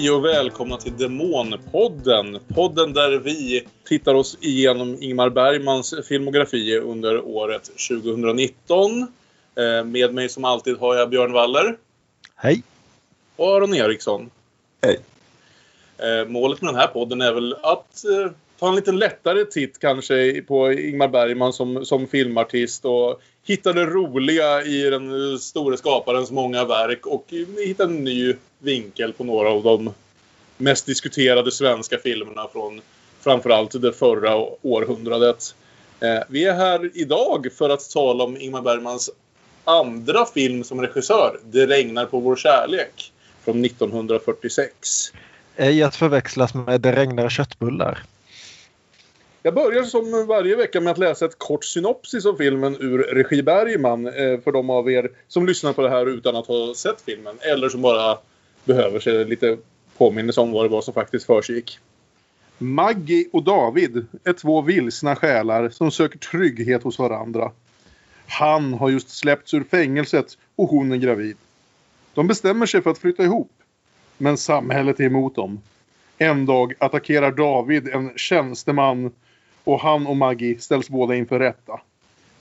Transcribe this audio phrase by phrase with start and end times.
[0.00, 2.38] Hej och välkomna till Demonpodden.
[2.54, 9.00] Podden där vi tittar oss igenom Ingmar Bergmans filmografi under året 2019.
[9.54, 11.76] Eh, med mig som alltid har jag Björn Waller.
[12.34, 12.62] Hej.
[13.36, 14.30] Och Aron Eriksson.
[14.82, 15.00] Hej.
[15.98, 19.78] Eh, målet med den här podden är väl att eh, ta en lite lättare titt
[19.78, 26.30] kanske på Ingmar Bergman som, som filmartist och hitta det roliga i den store skaparens
[26.30, 27.24] många verk och
[27.66, 29.94] hitta en ny vinkel på några av de
[30.56, 32.80] mest diskuterade svenska filmerna från
[33.20, 35.54] framförallt det förra århundradet.
[36.00, 39.10] Eh, vi är här idag för att tala om Ingmar Bergmans
[39.64, 43.12] andra film som regissör, Det regnar på vår kärlek,
[43.44, 45.12] från 1946.
[45.56, 48.02] Ej att förväxlas med Det regnar köttbullar.
[49.42, 53.42] Jag börjar som varje vecka med att läsa ett kort synopsis av filmen ur regi
[53.42, 57.00] Bergman eh, för de av er som lyssnar på det här utan att ha sett
[57.00, 58.18] filmen eller som bara
[58.64, 59.58] behöver sig lite
[59.96, 61.78] påminnelse om vad det var som faktiskt försiggick.
[62.58, 67.52] Maggie och David är två vilsna själar som söker trygghet hos varandra.
[68.28, 71.36] Han har just släppts ur fängelset och hon är gravid.
[72.14, 73.52] De bestämmer sig för att flytta ihop.
[74.18, 75.60] Men samhället är emot dem.
[76.18, 79.10] En dag attackerar David en tjänsteman
[79.64, 81.80] och han och Maggie ställs båda inför rätta.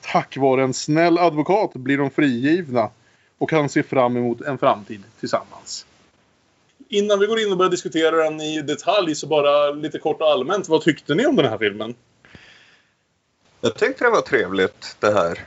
[0.01, 2.89] Tack vare en snäll advokat blir de frigivna
[3.37, 5.85] och kan se fram emot en framtid tillsammans.
[6.89, 10.69] Innan vi går in och börjar diskutera den i detalj så bara lite kort allmänt.
[10.69, 11.95] Vad tyckte ni om den här filmen?
[13.61, 15.39] Jag tyckte det var trevligt det här.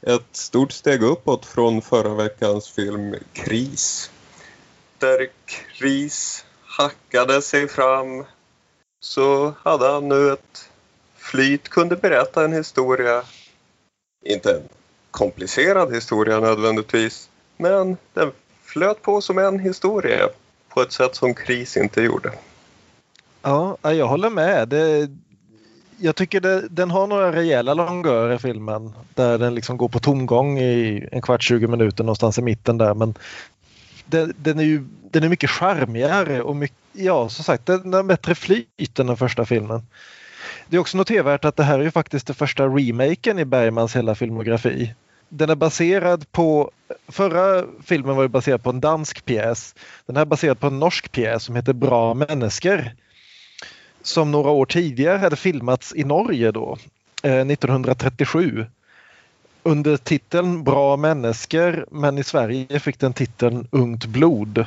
[0.00, 4.10] Ett stort steg uppåt från förra veckans film Kris.
[4.98, 8.24] Där Kris hackade sig fram
[9.00, 10.68] så hade han nu ett
[11.32, 13.22] flyt, kunde berätta en historia.
[14.24, 14.62] Inte en
[15.10, 18.32] komplicerad historia nödvändigtvis, men den
[18.64, 20.28] flöt på som en historia
[20.68, 22.32] på ett sätt som Kris inte gjorde.
[23.42, 24.68] Ja, jag håller med.
[24.68, 25.10] Det,
[25.98, 30.58] jag tycker det, den har några rejäla longörer filmen där den liksom går på tomgång
[30.58, 32.94] i en kvart, 20 minuter någonstans i mitten där.
[32.94, 33.14] Men
[34.06, 38.02] den, den är ju den är mycket charmigare och mycket, ja som sagt den har
[38.02, 39.82] bättre flyt än den första filmen.
[40.72, 43.96] Det är också notervärt att det här är ju faktiskt den första remaken i Bergmans
[43.96, 44.94] hela filmografi.
[45.28, 46.70] Den är baserad på,
[47.08, 49.74] förra filmen var ju baserad på en dansk pjäs.
[50.06, 52.90] Den här är baserad på en norsk pjäs som heter Bra människor.
[54.02, 56.76] Som några år tidigare hade filmats i Norge då,
[57.22, 58.66] eh, 1937
[59.62, 64.66] under titeln Bra människor men i Sverige fick den titeln Ungt blod.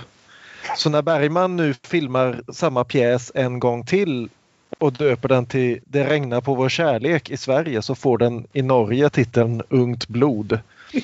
[0.77, 4.29] Så när Bergman nu filmar samma pjäs en gång till
[4.77, 8.61] och döper den till Det regnar på vår kärlek i Sverige så får den i
[8.61, 10.59] Norge titeln Ungt blod.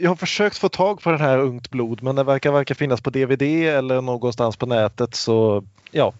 [0.00, 3.00] Jag har försökt få tag på den här Ungt blod men den verkar varken finnas
[3.00, 6.12] på DVD eller någonstans på nätet så ja.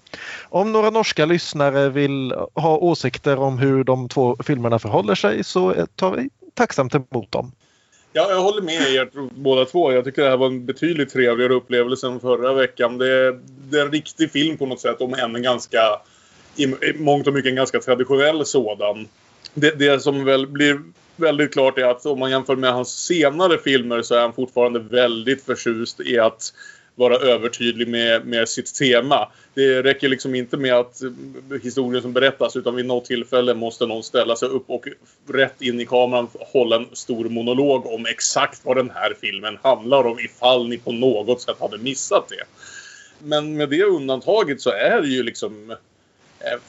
[0.43, 5.87] Om några norska lyssnare vill ha åsikter om hur de två filmerna förhåller sig så
[5.97, 7.53] tar vi tacksamt emot dem.
[8.13, 9.93] Ja, jag håller med er båda två.
[9.93, 12.99] Jag tycker det här var en betydligt trevligare upplevelse än förra veckan.
[12.99, 13.41] Det är,
[13.71, 15.79] det är en riktig film på något sätt, om än en ganska...
[16.57, 16.67] I
[16.99, 19.09] mångt och mycket en ganska traditionell sådan.
[19.55, 20.81] Det, det som väl blir
[21.17, 24.79] väldigt klart är att om man jämför med hans senare filmer så är han fortfarande
[24.79, 26.53] väldigt förtjust i att
[26.95, 29.29] vara övertydlig med, med sitt tema.
[29.55, 31.01] Det räcker liksom inte med att
[31.63, 34.89] historien som berättas utan vid något tillfälle måste någon ställa sig upp och
[35.29, 40.07] rätt in i kameran hålla en stor monolog om exakt vad den här filmen handlar
[40.07, 42.45] om ifall ni på något sätt hade missat det.
[43.19, 45.77] Men med det undantaget så är det ju liksom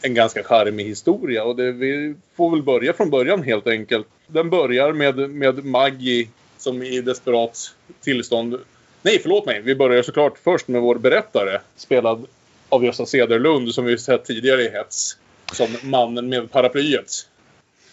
[0.01, 4.07] en ganska charmig historia och det, vi får väl börja från början helt enkelt.
[4.27, 8.57] Den börjar med, med Maggie som i desperat tillstånd
[9.01, 9.61] Nej, förlåt mig.
[9.61, 11.59] Vi börjar såklart först med vår berättare.
[11.75, 12.25] Spelad
[12.69, 15.17] av Gösta Cederlund som vi sett tidigare i Hets.
[15.53, 17.11] Som mannen med paraplyet.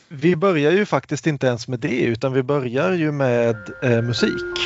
[0.08, 4.58] Vi börjar ju faktiskt inte ens med det utan vi börjar ju med eh, musik.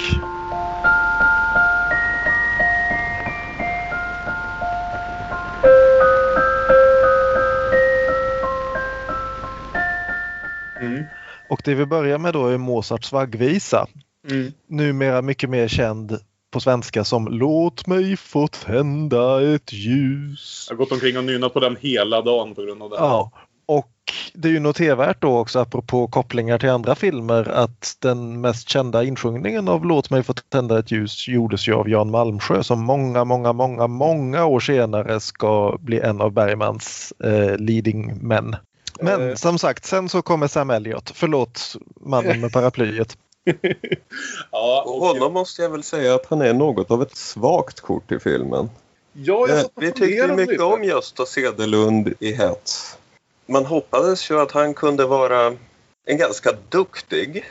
[10.80, 11.04] Mm.
[11.48, 13.86] Och det vi börjar med då är Mozarts vaggvisa.
[14.30, 14.52] Mm.
[14.66, 16.18] Numera mycket mer känd
[16.52, 20.66] på svenska som Låt mig få tända ett ljus.
[20.70, 22.96] Jag har gått omkring och nynnat på den hela dagen på grund av det.
[22.96, 23.30] Ja,
[23.66, 23.88] och
[24.34, 29.04] det är ju notervärt då också apropå kopplingar till andra filmer att den mest kända
[29.04, 33.24] insjungningen av Låt mig få tända ett ljus gjordes ju av Jan Malmsjö som många,
[33.24, 38.56] många, många, många år senare ska bli en av Bergmans eh, leading men.
[39.00, 39.34] Men eh.
[39.34, 41.12] som sagt, sen så kommer Sam Elliot.
[41.14, 43.16] Förlåt mannen med paraplyet.
[44.50, 48.12] ja, och honom måste jag väl säga att han är något av ett svagt kort
[48.12, 48.70] i filmen.
[49.12, 50.64] Ja, jag Vi tyckte mycket lite.
[50.64, 52.98] om Gösta Sedelund i Hets.
[53.46, 55.56] Man hoppades ju att han kunde vara
[56.04, 57.44] en ganska duktig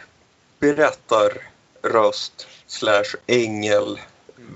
[0.59, 3.99] berättarröst slash ängel,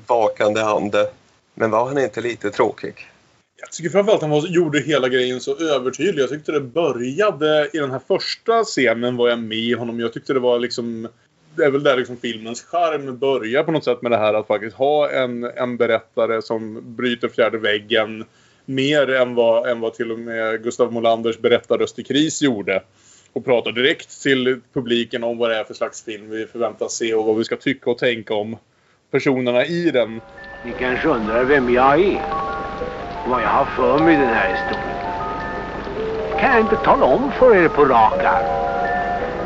[0.07, 1.11] vakande ande.
[1.53, 3.09] Men var han inte lite tråkig?
[3.57, 6.23] Jag tycker framförallt han gjorde hela grejen så övertydlig.
[6.23, 9.99] Jag tyckte det började i den här första scenen var jag med honom.
[9.99, 11.07] Jag tyckte det var liksom
[11.55, 14.47] det är väl där liksom filmens charm börjar på något sätt med det här att
[14.47, 18.25] faktiskt ha en, en berättare som bryter fjärde väggen
[18.65, 22.83] mer än vad, än vad till och med Gustav Molanders berättarröst i kris gjorde.
[23.33, 27.13] Och pratar direkt till publiken om vad det är för slags film vi förväntas se
[27.13, 28.57] och vad vi ska tycka och tänka om
[29.11, 30.21] personerna i den.
[30.61, 32.25] Ni kanske undrar vem jag är?
[33.23, 34.97] Vad jag har för mig i den här historien?
[36.35, 38.64] kan jag inte tala om för er på rak arm.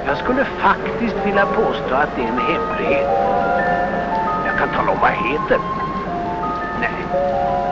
[0.09, 3.07] Jag skulle faktiskt vilja påstå att det är en hemlighet.
[4.43, 5.59] Jag kan tala om vad jag heter.
[6.75, 7.05] Nej,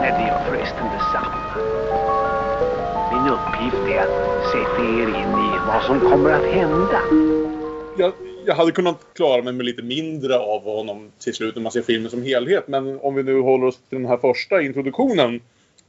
[0.01, 1.53] nej det gör förresten detsamma.
[3.09, 7.01] Min uppgift är att sätta er in i vad som kommer att hända.
[7.95, 8.13] Jag,
[8.45, 11.81] jag hade kunnat klara mig med lite mindre av honom till slut när man ser
[11.81, 12.67] filmen som helhet.
[12.67, 15.41] Men om vi nu håller oss till den här första introduktionen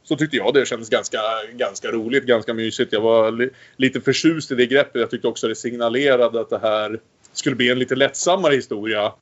[0.09, 1.19] så tyckte jag det kändes ganska,
[1.53, 2.93] ganska roligt, ganska mysigt.
[2.93, 5.01] Jag var li lite förtjust i det greppet.
[5.01, 7.01] Jag tyckte också det signalerade att det här
[7.33, 9.13] skulle bli en lite lättsammare historia.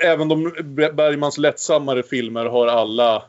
[0.00, 0.52] Även de
[0.92, 3.22] Bergmans lättsammare filmer har alla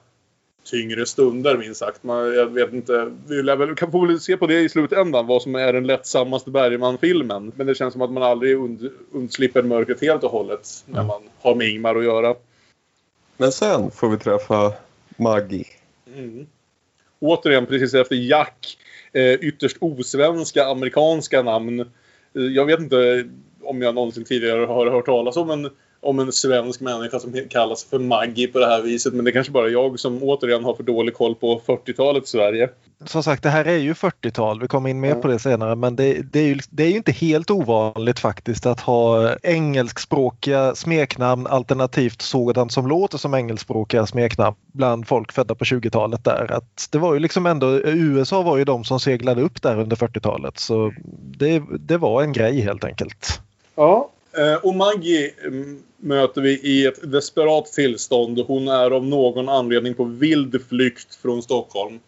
[0.63, 2.03] tyngre stunder minst sagt.
[2.03, 5.41] Man, jag vet inte, vi väl, kan få väl se på det i slutändan vad
[5.41, 7.51] som är den lättsammaste Bergman-filmen.
[7.56, 11.21] Men det känns som att man aldrig und, undslipper mörkret helt och hållet när man
[11.41, 12.35] har med Ingmar att göra.
[13.38, 14.73] Men sen får vi träffa
[15.17, 15.65] Maggie.
[16.15, 16.47] Mm
[17.25, 18.77] återigen precis efter Jack
[19.13, 21.80] eh, ytterst osvenska amerikanska namn.
[21.80, 21.86] Eh,
[22.33, 23.25] jag vet inte
[23.62, 25.69] om jag någonsin tidigare har hört talas om en
[26.05, 29.13] om en svensk människa som kallas för Maggie på det här viset.
[29.13, 32.69] Men det är kanske bara jag som återigen har för dålig koll på 40-talet Sverige.
[33.05, 34.61] Som sagt, det här är ju 40-tal.
[34.61, 35.21] Vi kommer in mer mm.
[35.21, 35.75] på det senare.
[35.75, 40.75] Men det, det, är ju, det är ju inte helt ovanligt faktiskt att ha engelskspråkiga
[40.75, 46.51] smeknamn alternativt sådant som låter som engelskspråkiga smeknamn bland folk födda på 20-talet där.
[46.51, 49.95] Att det var ju liksom ändå, USA var ju de som seglade upp där under
[49.95, 50.59] 40-talet.
[50.59, 50.93] Så
[51.37, 53.41] det, det var en grej helt enkelt.
[53.75, 58.39] Ja, Eh, och Maggie mm, möter vi i ett desperat tillstånd.
[58.47, 61.99] Hon är av någon anledning på vild flykt från Stockholm.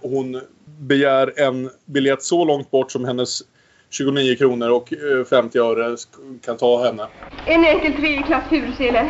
[0.00, 0.40] Hon
[0.78, 3.42] begär en biljett så långt bort som hennes
[3.90, 4.92] 29 kronor och
[5.30, 5.96] 50 eh, öre
[6.44, 7.06] kan ta henne.
[7.46, 9.08] En enkel tredjeklass Furusele.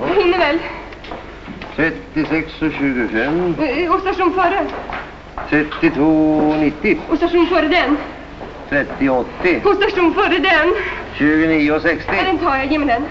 [0.00, 0.58] Jag hinner väl?
[1.76, 3.54] 36 och 25.
[3.60, 4.66] Eh, och station före?
[5.50, 6.98] 32,90.
[7.10, 7.96] Och station före den?
[8.74, 9.64] 30,80.
[9.64, 10.74] Och station före den?
[11.18, 12.00] 29,60.
[12.06, 12.72] Ja, den tar jag.
[12.72, 13.02] Ge mig den.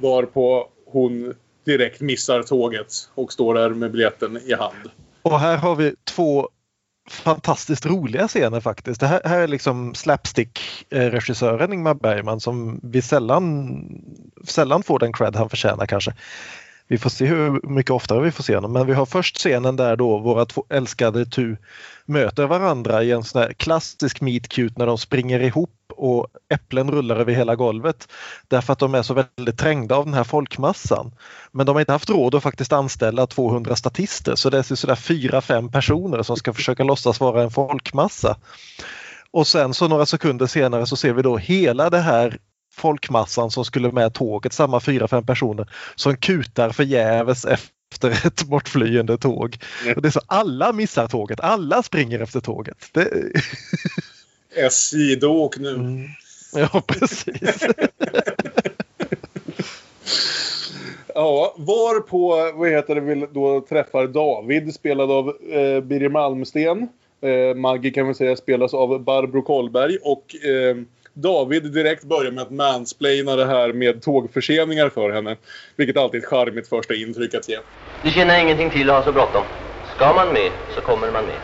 [0.00, 1.34] Varpå hon
[1.66, 4.90] direkt missar tåget och står där med biljetten i hand.
[5.22, 6.48] Och här har vi två
[7.10, 9.00] fantastiskt roliga scener faktiskt.
[9.00, 13.84] Det här, här är liksom slapstick-regissören Ingmar Bergman som vi sällan,
[14.44, 16.14] sällan får den cred han förtjänar kanske.
[16.92, 18.72] Vi får se hur mycket oftare vi får se honom.
[18.72, 21.56] Men vi har först scenen där då våra två älskade Tu
[22.04, 26.90] möter varandra i en sån här klassisk meet cute när de springer ihop och äpplen
[26.90, 28.08] rullar över hela golvet.
[28.48, 31.14] Därför att de är så väldigt trängda av den här folkmassan.
[31.52, 34.94] Men de har inte haft råd att faktiskt anställa 200 statister så det är sådär
[34.94, 38.36] 4-5 personer som ska försöka låtsas vara en folkmassa.
[39.30, 42.38] Och sen så några sekunder senare så ser vi då hela det här
[42.72, 49.56] folkmassan som skulle med tåget, samma 4-5 personer, som kutar förgäves efter ett bortflyende tåg.
[49.96, 52.88] Och det är så alla missar tåget, alla springer efter tåget.
[52.92, 53.08] Det...
[54.70, 55.74] SJ, då åk nu.
[55.74, 56.08] Mm.
[56.54, 57.66] Ja, precis.
[61.14, 66.88] ja, var på, vad heter det, vi då träffar David spelad av eh, Birger Malmsten.
[67.20, 70.76] Eh, Maggie kan vi säga spelas av Barbro Kollberg och eh,
[71.14, 75.36] David direkt börjar med att mansplaina det här med tågförseningar för henne.
[75.76, 77.58] Vilket alltid är ett charmigt första intryck att ge.
[78.00, 79.44] Du känner ingenting till att ha så bråttom.
[79.82, 81.40] Ska man med så kommer man med.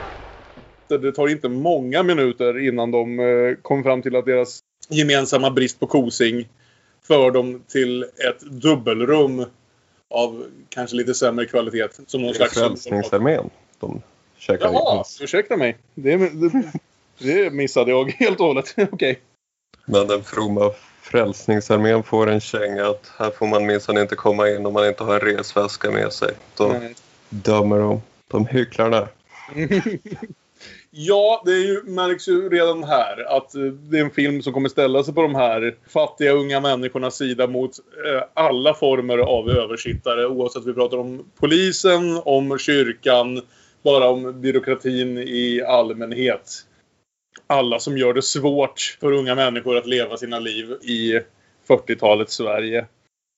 [0.89, 5.81] Det tar inte många minuter innan de eh, kommer fram till att deras gemensamma brist
[5.81, 6.49] på kosing
[7.03, 9.45] för dem till ett dubbelrum
[10.11, 11.89] av kanske lite sämre kvalitet.
[12.07, 12.55] Som någon slags...
[12.55, 13.51] Frälsningsarmén.
[13.81, 14.03] De
[14.39, 15.77] käkar Jaha, ursäkta mig.
[15.95, 16.73] Det, det,
[17.19, 18.75] det missade jag helt och hållet.
[18.93, 19.21] Okej.
[19.85, 20.71] Men den fromma
[21.03, 25.05] Frälsningsarmén får en känga att här får man minsann inte komma in om man inte
[25.05, 26.31] har en resväska med sig.
[26.57, 26.95] Då Nej.
[27.29, 29.09] dömer de de hycklarna.
[30.91, 34.53] Ja, det är ju, märks ju redan här att eh, det är en film som
[34.53, 37.71] kommer ställa sig på de här fattiga unga människornas sida mot
[38.07, 40.27] eh, alla former av översittare.
[40.27, 43.41] Oavsett om vi pratar om polisen, om kyrkan,
[43.83, 46.65] bara om byråkratin i allmänhet.
[47.47, 51.21] Alla som gör det svårt för unga människor att leva sina liv i
[51.69, 52.87] 40-talets Sverige.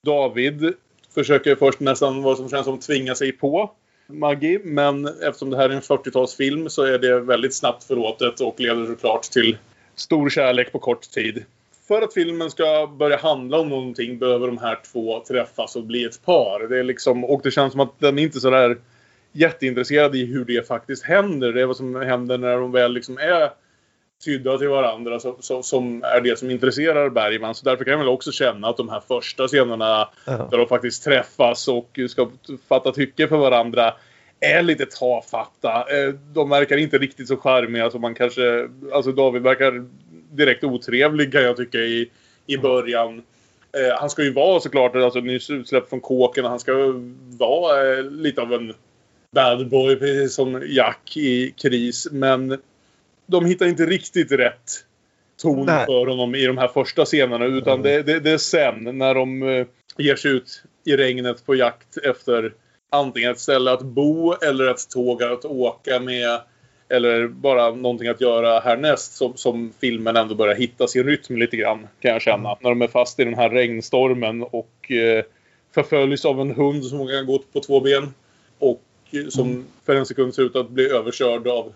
[0.06, 0.74] David
[1.14, 3.70] försöker först nästan vad som känns som tvinga sig på
[4.06, 4.60] Maggie.
[4.64, 8.86] Men eftersom det här är en 40-talsfilm så är det väldigt snabbt förlåtet och leder
[8.86, 9.56] såklart till
[9.94, 11.44] stor kärlek på kort tid.
[11.88, 16.04] För att filmen ska börja handla om någonting behöver de här två träffas och bli
[16.04, 16.68] ett par.
[16.68, 18.78] Det är liksom, och det känns som att den är inte så där
[19.32, 21.52] jätteintresserad i hur det faktiskt händer.
[21.52, 23.50] Det är vad som händer när de väl liksom är
[24.24, 27.54] tydda till varandra så, så, som är det som intresserar Bergman.
[27.54, 30.48] Så därför kan jag väl också känna att de här första scenerna Ja.
[30.50, 32.30] där de faktiskt träffas och ska
[32.68, 33.94] fatta tycke för varandra
[34.40, 35.70] är lite tafatta.
[35.70, 38.68] Eh, De verkar inte riktigt så charmiga som man kanske...
[38.92, 39.86] Alltså David verkar
[40.30, 42.10] direkt otrevlig kan jag tycka i,
[42.46, 43.22] i början.
[43.72, 46.44] Eh, han ska ju vara såklart alltså, nyss utsläppt från kåken.
[46.44, 46.72] Han ska
[47.38, 48.74] vara eh, lite av en
[49.34, 52.08] bad boy precis som Jack i Kris.
[52.12, 52.58] Men
[53.30, 54.84] de hittar inte riktigt rätt
[55.42, 55.86] ton Nej.
[55.86, 57.44] för honom i de här första scenerna.
[57.44, 61.54] Utan det, det, det är sen när de eh, ger sig ut i regnet på
[61.54, 62.52] jakt efter
[62.90, 66.40] antingen ett ställe att bo eller ett tåg att åka med.
[66.88, 71.56] Eller bara någonting att göra härnäst som, som filmen ändå börjar hitta sin rytm lite
[71.56, 72.56] grann kan jag känna.
[72.60, 75.24] När de är fast i den här regnstormen och eh,
[75.74, 78.14] förföljs av en hund som kan gå på två ben.
[78.58, 81.72] Och eh, som för en sekund ser ut att bli överkörd av,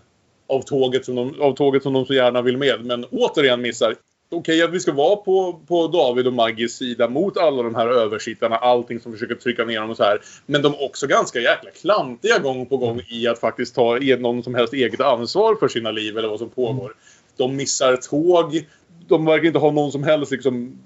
[0.47, 2.85] av, tåget som de, av tåget som de så gärna vill med.
[2.85, 3.95] Men återigen missar.
[4.29, 7.87] Okej att vi ska vara på, på David och Maggis sida mot alla de här
[7.87, 8.55] översittarna.
[8.55, 10.21] Allting som försöker trycka ner dem och så här.
[10.45, 14.17] Men de är också ganska jäkla klantiga gång på gång i att faktiskt ta e-
[14.19, 16.93] någon som helst eget ansvar för sina liv eller vad som pågår.
[17.37, 18.65] De missar tåg.
[19.07, 20.77] De verkar inte ha någon som helst liksom,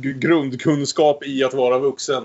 [0.00, 2.24] grundkunskap i att vara vuxen.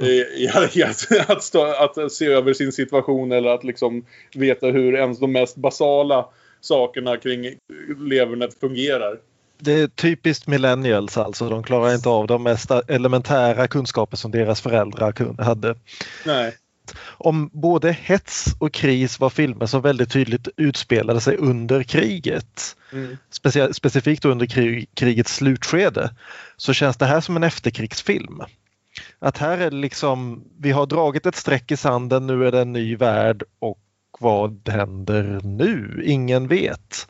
[0.00, 4.04] Eh, att, stå, att se över sin situation eller att liksom
[4.34, 6.26] veta hur ens de mest basala
[6.60, 7.54] sakerna kring
[7.98, 9.18] levernet fungerar.
[9.58, 11.48] Det är typiskt millennials alltså.
[11.48, 15.74] De klarar inte av de mest elementära kunskaper som deras föräldrar hade.
[16.26, 16.56] Nej.
[17.08, 23.16] Om både Hets och Kris var filmer som väldigt tydligt utspelade sig under kriget, Mm.
[23.72, 26.10] specifikt under krig, krigets slutskede,
[26.56, 28.42] så känns det här som en efterkrigsfilm.
[29.18, 32.60] Att här är det liksom, vi har dragit ett streck i sanden, nu är det
[32.60, 33.80] en ny värld och
[34.18, 36.02] vad händer nu?
[36.04, 37.08] Ingen vet.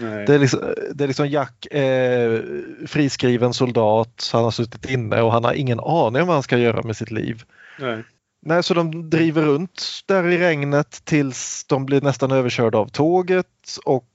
[0.00, 0.26] Nej.
[0.26, 0.60] Det är, liksom,
[0.94, 2.40] det är liksom Jack, eh,
[2.86, 6.58] friskriven soldat, han har suttit inne och han har ingen aning om vad han ska
[6.58, 7.42] göra med sitt liv.
[7.78, 8.04] Nej.
[8.46, 13.78] Nej, så de driver runt där i regnet tills de blir nästan överkörda av tåget
[13.84, 14.08] och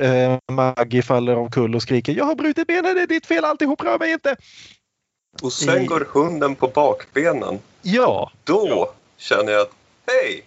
[0.00, 3.82] eh, Maggie faller omkull och skriker Jag har brutit benen, det är ditt fel alltihop,
[3.82, 4.36] rör mig inte!
[5.42, 7.58] Och sen I- går hunden på bakbenen.
[7.82, 8.92] Ja, Då Ja.
[9.16, 9.72] känner jag att
[10.06, 10.44] hej,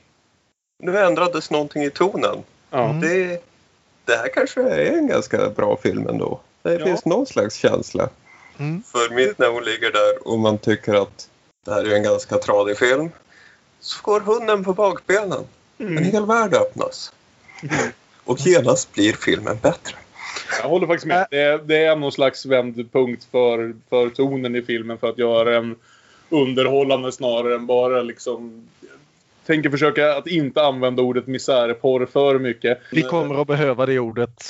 [0.83, 2.43] nu ändrades någonting i tonen.
[2.69, 2.83] Ja.
[2.89, 3.01] Mm.
[3.01, 3.43] Det,
[4.05, 6.39] det här kanske är en ganska bra film ändå.
[6.61, 6.85] Det Ja.
[6.85, 8.09] finns någon slags känsla.
[8.59, 8.83] Mm.
[8.83, 11.29] För mitt när hon ligger där och man tycker att
[11.65, 13.09] det här är en ganska tradig film.
[13.79, 15.43] Så går hunden på bakbenen.
[15.77, 17.11] En hel värld öppnas.
[18.23, 19.95] Och genast blir filmen bättre.
[20.61, 21.27] Jag håller faktiskt med.
[21.31, 25.51] Det är, det är någon slags vändpunkt för, för tonen i filmen för att göra
[25.51, 25.75] den
[26.29, 28.67] underhållande snarare än bara liksom...
[29.45, 32.79] Tänker försöka att inte använda ordet misärporr för mycket.
[32.91, 34.43] vi kommer att behöva det ordet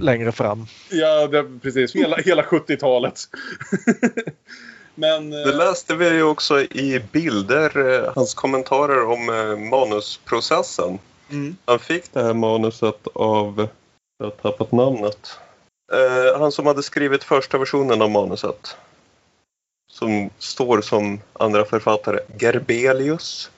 [0.00, 0.66] längre fram.
[0.90, 1.94] Ja, det, precis.
[1.94, 3.20] Hela, hela 70-talet.
[4.94, 5.30] Men...
[5.30, 10.98] Det eh, läste vi ju också i bilder, eh, hans kommentarer om eh, manusprocessen.
[11.30, 11.56] Mm.
[11.64, 13.68] Han fick det här manuset av,
[14.18, 15.38] jag har tappat namnet,
[15.92, 18.76] eh, han som hade skrivit första versionen av manuset.
[19.90, 23.50] Som står som andra författare, Gerbelius.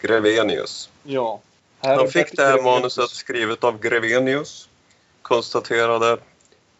[0.00, 0.90] Grevenius.
[1.02, 1.40] Ja.
[1.82, 4.68] Här Han fick det här Bertil manuset skrivet av Grevenius.
[5.22, 6.18] Konstaterade,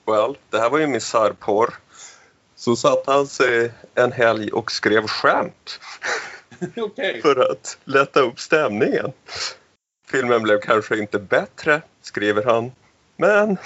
[0.07, 1.75] well, det här var ju misärporr.
[2.57, 5.81] Så satte han sig en helg och skrev skämt
[6.77, 7.23] Okej.
[7.23, 9.13] för att lätta upp stämningen.
[10.09, 12.73] Filmen blev kanske inte bättre, skriver han.
[13.21, 13.57] Men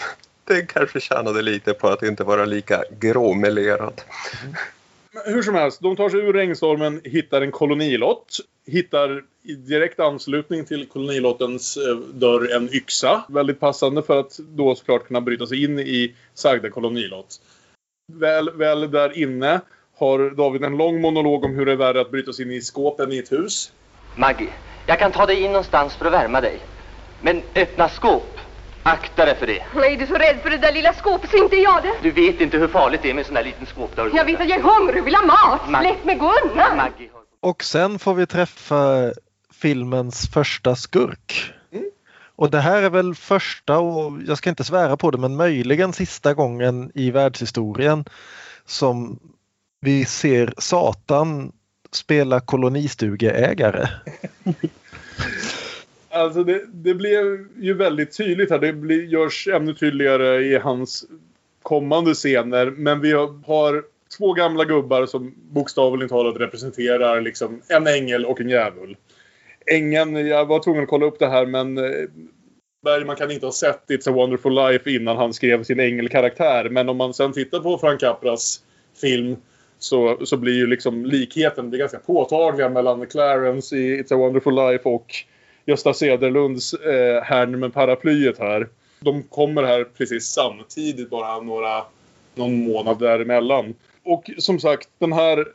[0.44, 4.02] det kanske tjänade lite på att inte vara lika gråmelerad.
[5.12, 8.37] Men Hur som helst, de tar sig ur regnstormen, hittar en kolonilott.
[8.66, 13.25] Hittar i direkt anslutning till kolonilottens eh, dörr en yxa.
[13.28, 17.40] Väldigt passande för att då såklart kunna bryta sig in i sagda kolonilott.
[18.12, 19.61] Väl, väl där inne
[19.96, 22.61] har David en lång monolog om hur det är värre att bryta sig in i
[22.61, 23.73] skåpen i ett hus.
[24.16, 24.52] Maggie,
[24.87, 26.61] jag kan ta dig in någonstans för att värma dig.
[27.20, 28.38] Men öppna skåp,
[28.87, 29.62] Akta dig för det.
[29.75, 31.93] Nej, du är så rädd för det där lilla skåpet så inte är jag det.
[32.03, 34.11] Du vet inte hur farligt det är med en sån här liten skåpdörr.
[34.14, 35.69] Jag vet att jag är hungrig och vill ha mat.
[35.69, 36.76] Mag- Släpp mig gå undan.
[36.76, 37.11] Maggie.
[37.41, 39.12] Och sen får vi träffa
[39.53, 41.53] filmens första skurk.
[42.37, 45.93] Och det här är väl första och jag ska inte svära på det men möjligen
[45.93, 48.05] sista gången i världshistorien
[48.67, 49.19] som
[49.81, 51.53] vi ser Satan
[51.93, 53.88] spela kolonistugeägare.
[56.14, 58.59] Alltså det, det blev ju väldigt tydligt här.
[58.59, 61.04] Det blir, görs ännu tydligare i hans
[61.62, 62.71] kommande scener.
[62.71, 63.83] Men vi har
[64.18, 68.97] två gamla gubbar som bokstavligt talat representerar liksom en ängel och en djävul.
[69.66, 72.09] Ängeln, jag var tvungen att kolla upp det här men eh,
[72.85, 76.68] Bergman kan inte ha sett It's a wonderful life innan han skrev sin ängelkaraktär.
[76.68, 78.61] Men om man sen tittar på Frank Capras
[79.00, 79.37] film
[79.78, 84.54] så, så blir ju liksom likheten blir ganska påtagliga mellan Clarence i It's a wonderful
[84.54, 85.14] life och
[85.66, 88.68] Gösta Sederlunds eh, Herrn med paraplyet här.
[89.00, 91.83] De kommer här precis samtidigt, bara några,
[92.35, 93.75] någon månad däremellan.
[94.04, 95.47] Och som sagt, den här,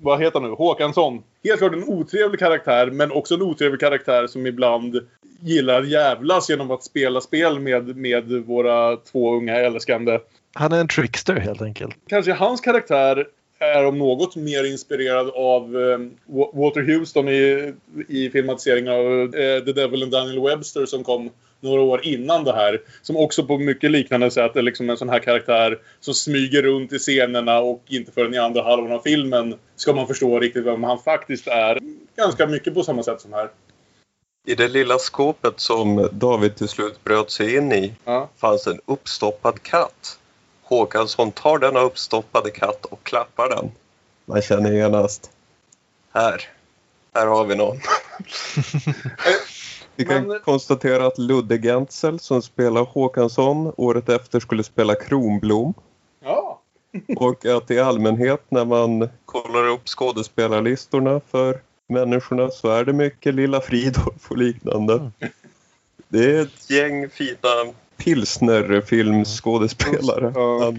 [0.00, 1.22] vad heter han nu, Håkansson.
[1.44, 5.00] Helt klart en otrevlig karaktär, men också en otrevlig karaktär som ibland
[5.40, 10.18] gillar jävlas genom att spela spel med, med våra två unga älskande.
[10.54, 11.96] Han är en trickster helt enkelt.
[12.08, 13.26] Kanske hans karaktär
[13.60, 15.70] är om något mer inspirerad av
[16.26, 17.72] Wa- Walter Houston i,
[18.08, 22.52] i filmatiseringen av eh, The Devil and Daniel Webster som kom några år innan det
[22.52, 22.80] här.
[23.02, 26.92] Som också på mycket liknande sätt är liksom en sån här karaktär som smyger runt
[26.92, 30.84] i scenerna och inte förrän i andra halvan av filmen ska man förstå riktigt vem
[30.84, 31.78] han faktiskt är.
[32.16, 33.48] Ganska mycket på samma sätt som här.
[34.46, 38.28] I det lilla skåpet som David till slut bröt sig in i Ja.
[38.36, 40.18] fanns en uppstoppad katt.
[40.70, 43.70] Håkansson tar denna uppstoppade katt och klappar den.
[44.24, 45.30] Man känner genast.
[46.12, 46.48] Här.
[47.14, 47.76] Här har vi någon.
[49.96, 55.74] Vi kan Men- konstatera att Ludde Gentzel som spelar Håkansson året efter skulle spela Kronblom.
[56.24, 56.60] Ja.
[57.16, 63.34] Och att i allmänhet när man kollar upp skådespelarlistorna för människorna så är det mycket
[63.34, 65.10] Lilla Fridolf och liknande.
[66.08, 67.72] Det är ett gäng fina
[68.04, 70.32] pilsnerfilmsskådespelare.
[70.34, 70.72] Ja.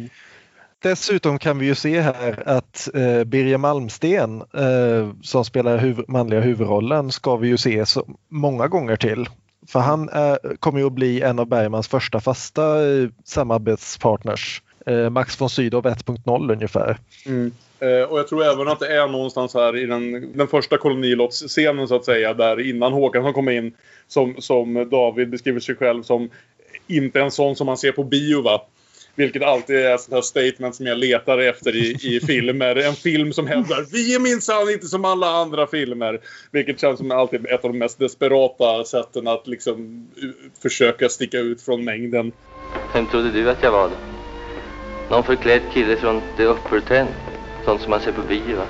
[0.81, 6.39] Dessutom kan vi ju se här att eh, Birger Malmsten eh, som spelar huv- manliga
[6.39, 9.29] huvudrollen ska vi ju se så många gånger till.
[9.67, 14.61] För han är, kommer ju att bli en av Bergmans första fasta eh, samarbetspartners.
[14.85, 16.97] Eh, Max von Sydow 1.0 ungefär.
[17.79, 21.87] Eh, och jag tror även att det är någonstans här i den, den första kolonilotsscenen
[21.87, 22.33] så att säga.
[22.33, 23.73] Där innan Håkansson kommer in.
[24.07, 26.29] Som, som David beskriver sig själv som
[26.95, 28.61] inte en sån som man ser på bio va.
[29.15, 32.75] Vilket alltid är ett sånt här statement som jag letar efter i, i filmer.
[32.75, 36.19] En film som hävdar vi är minsann inte som alla andra filmer.
[36.51, 40.07] Vilket känns som alltid ett av de mest desperata sätten att liksom
[40.61, 42.31] försöka sticka ut från mängden.
[42.93, 43.95] Vem trodde du att jag var då?
[45.09, 47.07] Någon förklädd kille från The Upper Ten.
[47.65, 48.65] Sånt som man ser på bio va?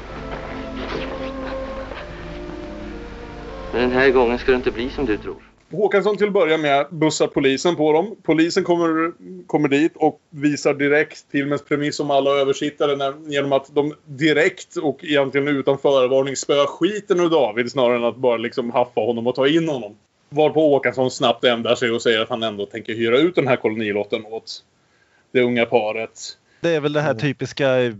[3.73, 5.50] Men den här gången ska det inte bli som du tror.
[5.71, 8.15] Håkansson till att börja med bussar polisen på dem.
[8.23, 9.11] Polisen kommer,
[9.47, 14.75] kommer dit och visar direkt filmens premiss om alla översittare när, genom att de direkt
[14.75, 19.27] och egentligen utan förvarning spöar skiten ur David snarare än att bara liksom haffa honom
[19.27, 19.95] och ta in honom.
[20.29, 23.55] Varpå Håkansson snabbt ändrar sig och säger att han ändå tänker hyra ut den här
[23.55, 24.63] kolonilotten åt
[25.31, 26.37] det unga paret.
[26.61, 27.93] Det är väl det här typiska eh,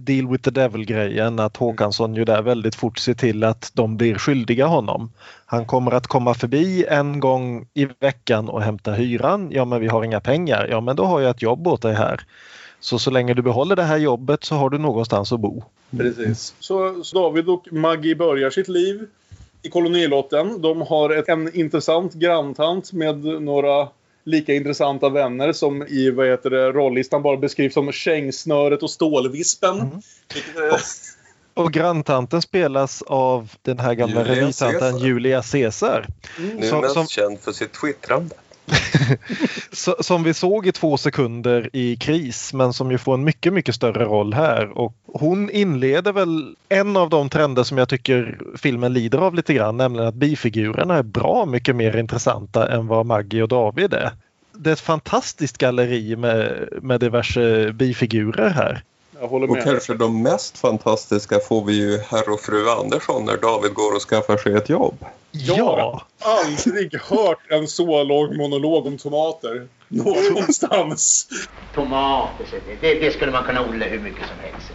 [0.00, 3.96] deal with the devil grejen att Håkansson ju där väldigt fort ser till att de
[3.96, 5.12] blir skyldiga honom.
[5.46, 9.50] Han kommer att komma förbi en gång i veckan och hämta hyran.
[9.52, 10.66] Ja men vi har inga pengar.
[10.70, 12.20] Ja men då har jag ett jobb åt dig här.
[12.80, 15.62] Så så länge du behåller det här jobbet så har du någonstans att bo.
[15.96, 16.54] Precis.
[16.58, 19.06] Så, så David och Maggie börjar sitt liv
[19.62, 20.62] i kolonilotten.
[20.62, 23.88] De har ett, en intressant granntant med några
[24.24, 30.02] lika intressanta vänner som i vad heter det, rollistan bara beskrivs som Kängsnöret och Stålvispen.
[30.34, 30.80] Vilket är,
[31.54, 34.98] Och granntanten spelas av den här gamla revytanten Caesar.
[35.06, 36.06] Julia Caesar.
[36.38, 38.34] nu Som- mest som- känd för sitt twittrande.
[40.00, 43.74] Som vi såg i två sekunder i kris men som ju får en mycket, mycket
[43.74, 44.78] större roll här.
[44.78, 49.54] Och hon inleder väl en av de trender som jag tycker filmen lider av lite
[49.54, 54.10] grann, nämligen att bifigurerna är bra mycket mer intressanta än vad Maggie och David är.
[54.54, 58.82] Det är ett fantastiskt galleri med, med diverse bifigurer här
[59.22, 59.64] jag håller Och med.
[59.64, 64.02] kanske de mest fantastiska får vi ju herr och fru Andersson när David går och
[64.02, 65.04] skaffar sig ett jobb.
[65.30, 69.66] Jag har aldrig hört en så lång monolog om tomater.
[69.88, 71.28] Någonstans.
[71.74, 72.46] Tomater,
[72.80, 74.72] det, det, skulle man kunna odla hur mycket som helst.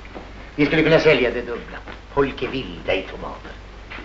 [0.56, 1.78] Vi skulle kunna sälja det dubbla.
[2.14, 3.52] Folk är vilda i tomater.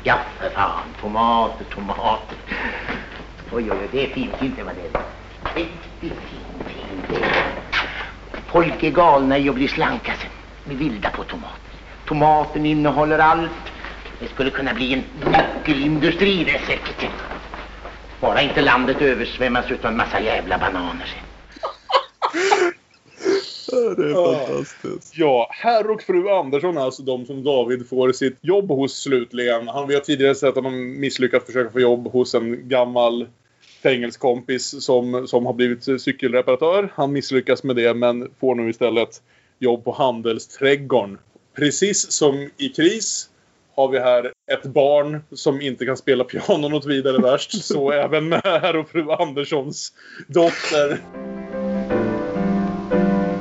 [0.03, 0.85] Ja, för fan.
[1.01, 2.39] Tomater, tomater.
[3.53, 5.05] Oj, oj, oj, det är fint, inte vad det är.
[5.57, 7.63] Riktigt fin film det är.
[8.47, 10.32] Folk är galna i att bli slanka sen.
[10.65, 11.59] Med vilda på tomater.
[12.09, 13.51] Tomaten innehåller allt.
[14.21, 17.11] Det skulle kunna bli en nyckelindustri det säkert.
[18.21, 21.15] Bara inte landet översvämmas utav en massa jävla bananer.
[23.97, 24.47] Det är Ja.
[24.47, 25.19] fantastiskt.
[25.19, 29.69] Ja, herr och fru Andersson är alltså de som David får sitt jobb hos slutligen.
[29.69, 33.27] Han, vi har tidigare sett att han misslyckats försöka få jobb hos en gammal
[33.83, 36.93] fängelskompis som, som har blivit cykelreparatör.
[36.95, 39.23] Han misslyckas med det men får nu istället
[39.63, 41.19] jobb på Handelsträdgården.
[41.57, 43.29] Precis som i Kris
[43.77, 47.65] har vi här ett barn som inte kan spela piano något vidare värst.
[47.65, 49.93] Så även med herr och fru Anderssons
[50.29, 51.01] dotter.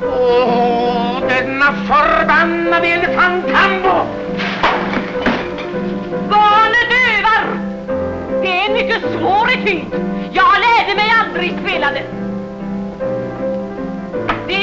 [0.03, 3.89] Åh, denna förbannade elefanttambo!
[6.29, 7.43] Barnedövar!
[8.41, 9.85] Det är en mycket svår etyd.
[10.33, 12.20] Jag lärde mig aldrig spela den.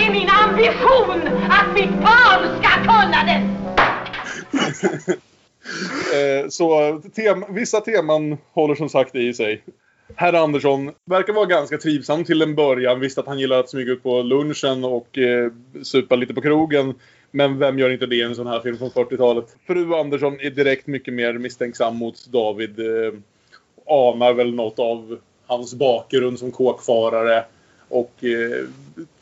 [0.08, 3.56] Det är min ambition att mitt barn ska kunna den.
[6.14, 9.62] Eh, så tem vissa teman håller som sagt i sig.
[10.14, 13.00] Herr Andersson verkar vara ganska trivsam till en början.
[13.00, 16.94] Visst att han gillar att smyga ut på lunchen och eh, supa lite på krogen.
[17.30, 19.56] Men vem gör inte det i en sån här film från 40-talet?
[19.66, 22.78] Fru Andersson är direkt mycket mer misstänksam mot David.
[22.80, 23.12] Eh,
[23.86, 27.44] anar väl något av hans bakgrund som kåkfarare.
[27.88, 28.64] Och eh,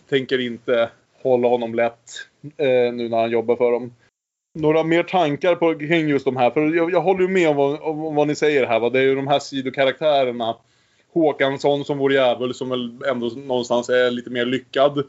[0.08, 0.90] tänker inte
[1.22, 2.10] hålla honom lätt
[2.56, 3.92] eh, nu när han jobbar för dem
[4.56, 6.50] några mer tankar på, kring just de här?
[6.50, 8.80] För jag, jag håller ju med om vad, om vad ni säger här.
[8.80, 8.90] Va?
[8.90, 10.56] Det är ju de här sidokaraktärerna.
[11.12, 15.02] Håkansson som vår djävul som väl ändå någonstans är lite mer lyckad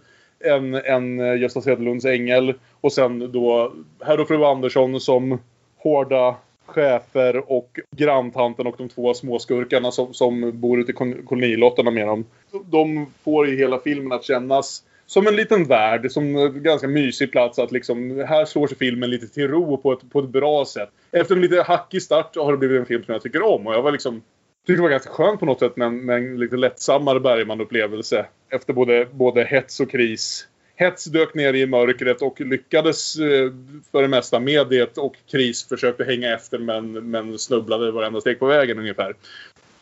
[0.45, 2.53] än, än Gösta Sedlunds ängel.
[2.81, 5.39] Och sen då herr och fru Andersson som
[5.77, 12.07] hårda chefer och granntanten och de två småskurkarna som, som bor ute i kolonilotterna med
[12.07, 12.25] dem.
[12.65, 17.31] De får ju hela filmen att kännas som en liten värld, som en ganska mysig
[17.31, 20.65] plats att liksom, här slår sig filmen lite till ro på ett, på ett bra
[20.65, 20.89] sätt.
[21.11, 23.73] Efter en lite hackig start har det blivit en film som jag tycker om och
[23.73, 24.21] jag var liksom
[24.67, 28.25] tyckte det var ganska skönt på något sätt med en, med en lite lättsammare Bergman-upplevelse.
[28.49, 30.47] Efter både, både hets och kris.
[30.75, 33.51] Hets dök ner i mörkret och lyckades eh,
[33.91, 38.39] för det mesta med det och kris försökte hänga efter men, men snubblade varenda steg
[38.39, 39.15] på vägen ungefär.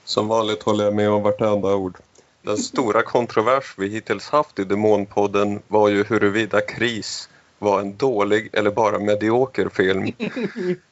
[0.03, 1.97] Som vanligt håller jag med om vartenda ord.
[2.45, 7.29] Den stora kontrovers vi hittills haft i Demonpodden var ju huruvida Kris
[7.59, 10.11] var en dålig eller bara medioker film.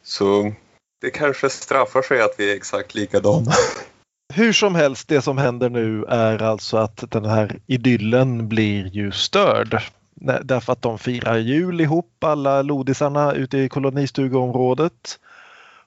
[0.04, 0.54] Så
[1.02, 3.52] det kanske straffar sig att vi är exakt likadana.
[4.34, 9.12] Hur som helst, det som händer nu är alltså att den här idyllen blir ju
[9.12, 9.82] störd.
[10.44, 15.20] Därför att de firar jul ihop, alla lodisarna ute i kolonistugeområdet.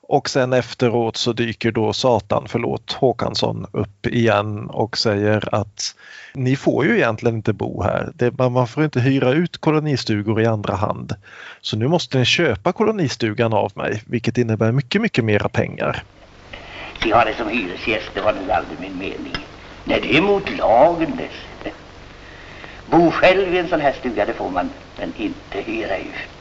[0.09, 5.95] Och sen efteråt så dyker då Satan, förlåt, Håkansson upp igen och säger att
[6.35, 8.13] ni får ju egentligen inte bo här.
[8.15, 11.13] Det, man- får inte hyra ut kolonistugor i andra hand.
[11.61, 16.03] Så nu måste ni köpa kolonistugan av mig, vilket innebär mycket, mycket mera pengar.
[17.05, 19.37] Vi har det som hyresgäst, det var nog aldrig min mening.
[19.85, 21.73] Nej, det är mot lagen dess.
[22.87, 26.36] Bo själv i en sån här stuga, det får man, men inte hyra ut.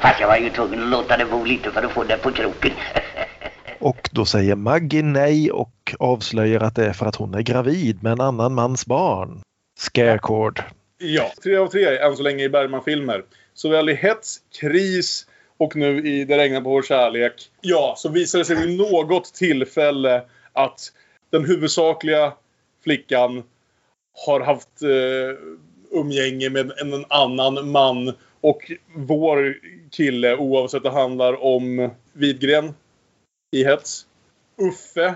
[0.00, 2.32] Fast jag var ju tvungen att låta det bo lite för att få det på
[2.32, 2.72] kroken.
[3.78, 8.02] Och då säger Maggie nej och avslöjar att det är för att hon är gravid
[8.02, 9.40] med en annan mans barn.
[9.78, 10.62] Scarecord.
[10.98, 13.24] Ja, tre av tre än så länge i Bergman-filmer.
[13.54, 15.26] Såväl i Hets, Kris
[15.56, 17.50] och nu i Det regnar på vår kärlek.
[17.60, 20.80] Ja, så visar det sig vid något tillfälle att
[21.30, 22.32] den huvudsakliga
[22.82, 23.42] flickan
[24.26, 28.12] har haft eh, umgänge med en, en annan man.
[28.44, 29.56] Och vår
[29.90, 32.74] kille, oavsett det handlar om Widgren
[33.50, 34.06] i Hets,
[34.58, 35.14] Uffe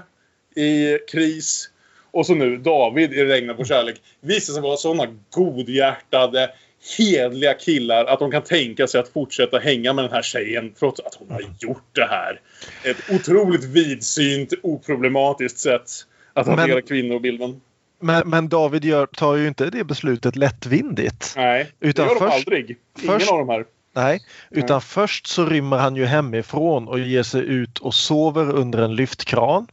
[0.56, 1.70] i Kris
[2.10, 6.50] och så nu David i Regna på kärlek visar sig vara sådana godhjärtade,
[6.98, 11.00] hedliga killar att de kan tänka sig att fortsätta hänga med den här tjejen trots
[11.00, 12.40] att hon har gjort det här.
[12.84, 15.90] Ett otroligt vidsynt, oproblematiskt sätt
[16.32, 17.60] att Men- hantera kvinnobilden.
[18.00, 21.32] Men, men David gör, tar ju inte det beslutet lättvindigt.
[21.36, 22.76] Nej, Utan det gör de först- aldrig.
[23.02, 23.64] Ingen först- av de här.
[23.94, 28.78] Nej, utan först så rymmer han ju hemifrån och ger sig ut och sover under
[28.82, 29.66] en lyftkran.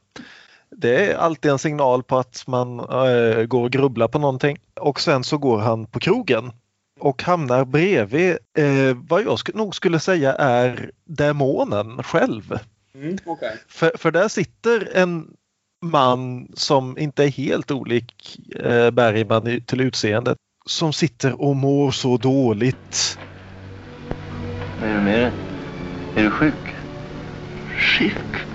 [0.70, 4.58] Det är alltid en signal på att man eh, går och grubblar på någonting.
[4.74, 6.52] Och sen så går han på krogen
[7.00, 12.60] och hamnar bredvid eh, vad jag sk- nog skulle säga är demonen själv.
[12.96, 13.58] Mm, okej.
[13.68, 15.28] För, för där sitter en
[15.82, 20.38] man som inte är helt olik eh, Bergman till utseendet.
[20.66, 23.20] Som sitter och mår så dåligt.
[24.82, 25.32] Vad är det med dig?
[26.16, 26.76] Är du sjuk?
[27.78, 28.46] Sjuk?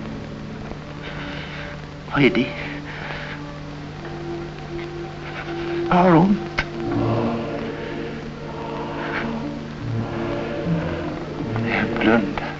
[2.11, 2.47] Vad är det?
[5.89, 6.37] Jag har ont.
[11.67, 12.51] Jag blundar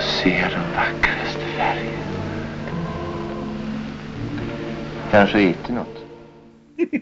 [0.00, 1.99] då ser jag de vackraste färger.
[5.10, 5.96] Kanske ätit något.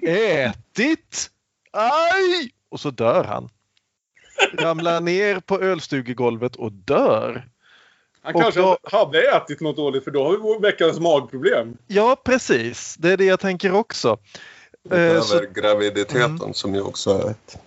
[0.02, 1.30] Ätit?
[1.72, 2.50] Aj!
[2.70, 3.48] Och så dör han.
[4.58, 7.48] Ramlar ner på ölstugegolvet och dör.
[8.22, 11.76] Han Och kanske då- hade ätit något dåligt för då har vi vår veckans magproblem.
[11.86, 12.96] Ja, precis.
[12.98, 14.08] Det är det jag tänker också.
[14.90, 17.58] Eh, Utöver så, graviditeten som ju också är ett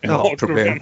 [0.00, 0.80] Ja, problem.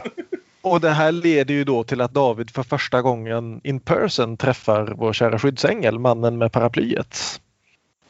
[0.63, 4.95] och det här leder ju då till att David för första gången in person träffar
[4.97, 7.41] vår kära skyddsängel, mannen med paraplyet.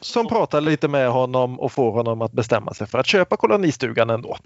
[0.03, 4.09] Som pratar lite med honom och får honom att bestämma sig för att köpa kolonistugan
[4.09, 4.37] ändå.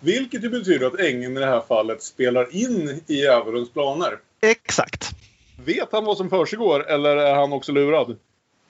[0.00, 4.18] Vilket ju betyder att ängeln i det här fallet spelar in i djävulens planer.
[4.40, 5.10] Exakt.
[5.64, 8.16] Vet han vad som försiggår eller är han också lurad?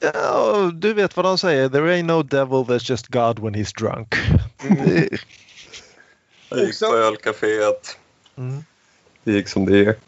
[0.00, 1.68] Ja, du vet vad de säger.
[1.68, 4.14] There ain't no devil, there's just God when he's drunk.
[4.84, 5.18] Det-
[6.48, 7.98] Jag gick på ölcaféet.
[8.36, 8.64] Mm.
[9.24, 9.98] Det gick som det gick.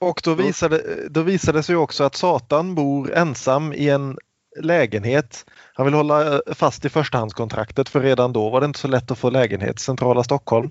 [0.00, 4.18] Och då visade, då visade det sig också att Satan bor ensam i en
[4.60, 5.46] lägenhet.
[5.74, 9.10] Han vill hålla eh, fast i förstahandskontraktet för redan då var det inte så lätt
[9.10, 10.70] att få lägenhet i centrala Stockholm.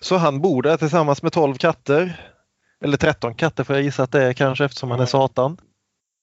[0.00, 2.32] Så han bor där tillsammans med 12 katter.
[2.84, 5.56] Eller 13 katter får jag gissa att det är kanske eftersom han är Satan.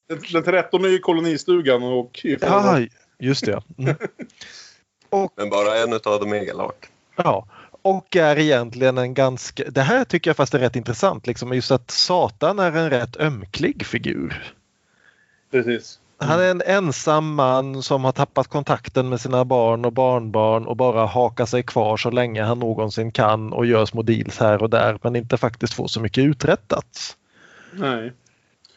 [0.10, 2.20] Den, den 13 är i kolonistugan och...
[2.24, 2.80] Ja,
[3.20, 3.64] just det.
[3.78, 3.96] Mm.
[5.10, 6.86] Och Men bara en av dem är elak.
[7.16, 7.48] Ja,
[7.86, 9.64] och är egentligen en ganska...
[9.70, 11.28] Det här tycker jag fast är rätt intressant.
[11.28, 14.54] Liksom, just att Satan är en rätt ömklig figur.
[15.52, 16.00] Precis.
[16.18, 20.76] Han är en ensam man som har tappat kontakten med sina barn och barnbarn och
[20.76, 24.70] bara hakar sig kvar så länge han någonsin kan och gör små deals här och
[24.70, 27.18] där men inte faktiskt får så mycket uträttat.
[27.74, 28.14] Nej.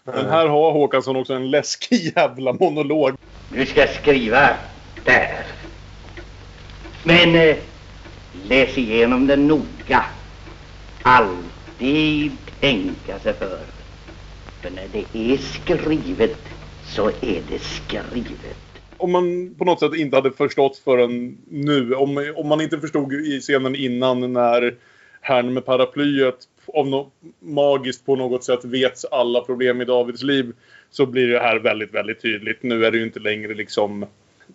[0.05, 3.17] Men här har Håkansson också en läskig jävla monolog.
[3.53, 4.51] Nu ska jag skriva
[5.05, 5.47] där.
[7.05, 7.57] Men eh,
[8.45, 10.05] läs igenom den noga.
[11.03, 13.61] Alltid tänka sig för.
[14.63, 16.39] För när det är skrivet
[16.85, 18.57] så är det skrivet.
[18.97, 21.95] Om man på något sätt inte hade förstått förrän nu.
[21.95, 24.75] Om, om man inte förstod i scenen innan när
[25.21, 30.53] herrn med paraplyet av no magiskt på något sätt vet alla problem i Davids liv.
[30.91, 32.63] Så blir det här väldigt, väldigt tydligt.
[32.63, 34.07] Nu är det ju inte längre liksom...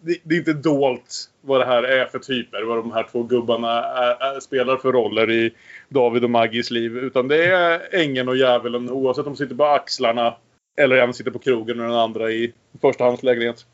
[0.01, 2.63] Det, det är inte dolt vad det här är för typer.
[2.63, 5.53] Vad de här två gubbarna är, är, spelar för roller i
[5.89, 6.97] David och Maggis liv.
[6.97, 10.35] Utan det är ängeln och djävulen oavsett om de sitter på axlarna
[10.77, 13.65] eller en sitter på krogen och den andra i förstahandslägenhet.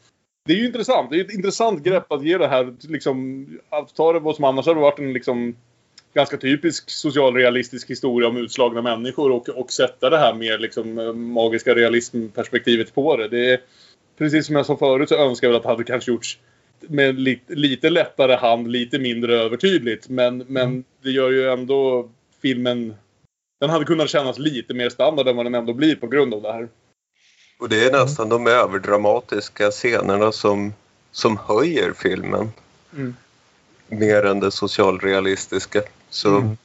[0.46, 1.12] Det är ju intressant.
[1.12, 3.48] Det är ett intressant grepp att ge det här liksom...
[3.70, 5.56] Att ta det vad som annars hade varit en liksom
[6.14, 10.94] ganska typisk socialrealistisk historia om utslagna människor och, och sätta det här mer liksom
[11.34, 13.28] magiska realismperspektivet på det.
[13.28, 13.60] Det är
[14.20, 16.40] precis som jag sa förut så önskar jag väl att det hade kanske gjorts
[16.82, 20.10] med lite, lite lättare hand, lite mindre övertydligt.
[20.10, 22.10] Men, men det gör ju ändå
[22.42, 22.96] filmen...
[23.60, 26.42] Den hade kunnat kännas lite mer standard än vad den ändå blir på grund av
[26.42, 26.70] det här.
[27.60, 30.74] Och det är nästan de överdramatiska scenerna som,
[31.12, 32.52] som höjer filmen.
[32.94, 33.16] Mm.
[33.88, 35.82] Mer än det socialrealistiska.
[36.10, 36.56] Så,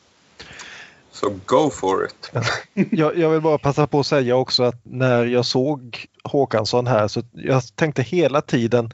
[1.15, 2.33] så go for it.
[2.91, 7.09] Jag, jag vill bara passa på att säga också att när jag såg Håkansson här
[7.09, 8.93] så jag tänkte hela tiden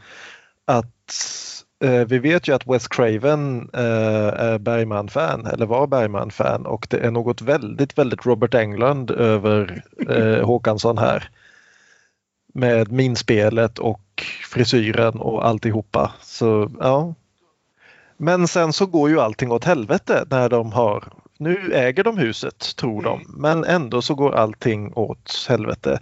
[0.65, 1.15] att
[1.85, 6.99] eh, vi vet ju att Wes Craven eh, är Bergman-fan eller var Bergman-fan och det
[6.99, 11.31] är något väldigt, väldigt Robert Englund över eh, Håkansson här.
[12.55, 16.13] Med minspelet och frisyren och alltihopa.
[16.21, 17.15] Så ja.
[18.17, 21.05] Men sen så går ju allting åt helvete när de har
[21.41, 26.01] nu äger de huset, tror de, men ändå så går allting åt helvete.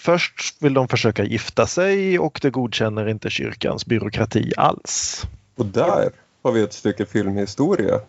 [0.00, 5.22] Först vill de försöka gifta sig och det godkänner inte kyrkans byråkrati alls.
[5.56, 6.10] Och där
[6.42, 8.00] har vi ett stycke filmhistoria.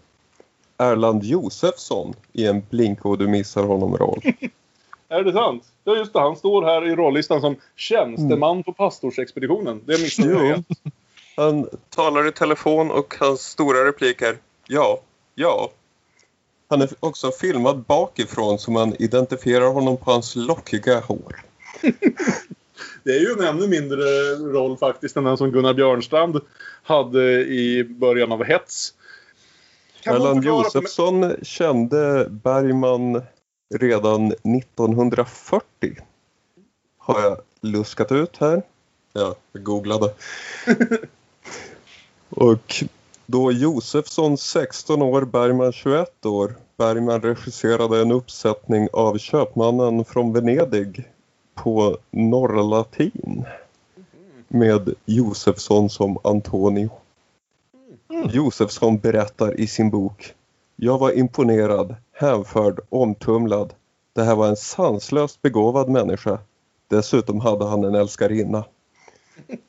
[0.78, 4.22] Erland Josefsson i en blink och du missar honom-roll.
[5.10, 5.64] Är det sant?
[5.84, 9.82] Ja just det, han står här i rollistan som tjänsteman på pastorsexpeditionen.
[9.86, 10.68] Det missade jag helt.
[11.36, 15.00] Han talar i telefon och hans stora replik är ja,
[15.36, 15.72] ja.
[16.68, 21.44] Han är också filmad bakifrån så man identifierar honom på hans lockiga hår.
[23.04, 26.40] Det är ju en ännu mindre roll faktiskt än den som Gunnar Björnstrand
[26.84, 28.94] hade i början av Hets.
[30.02, 33.22] Kan Erland mig- Josefsson kände Bergman
[33.76, 35.64] redan 1940.
[36.98, 38.62] Har jag luskat ut här.
[39.14, 40.14] Ja, jag googlade.
[42.30, 42.84] Och
[43.26, 46.56] då Josefsson 16 år, Bergman 21 år.
[46.78, 51.10] Bergman regisserade en uppsättning av Köpmannen från Venedig
[51.56, 53.46] på norrlatin.
[54.48, 56.90] med Josefsson som Antonio.
[58.32, 60.34] Josefsson berättar i sin bok
[60.76, 63.74] Jag var imponerad, hänförd, omtumlad.
[64.14, 66.40] Det här var en sanslöst begåvad människa.
[66.88, 68.66] Dessutom hade han en älskarinna.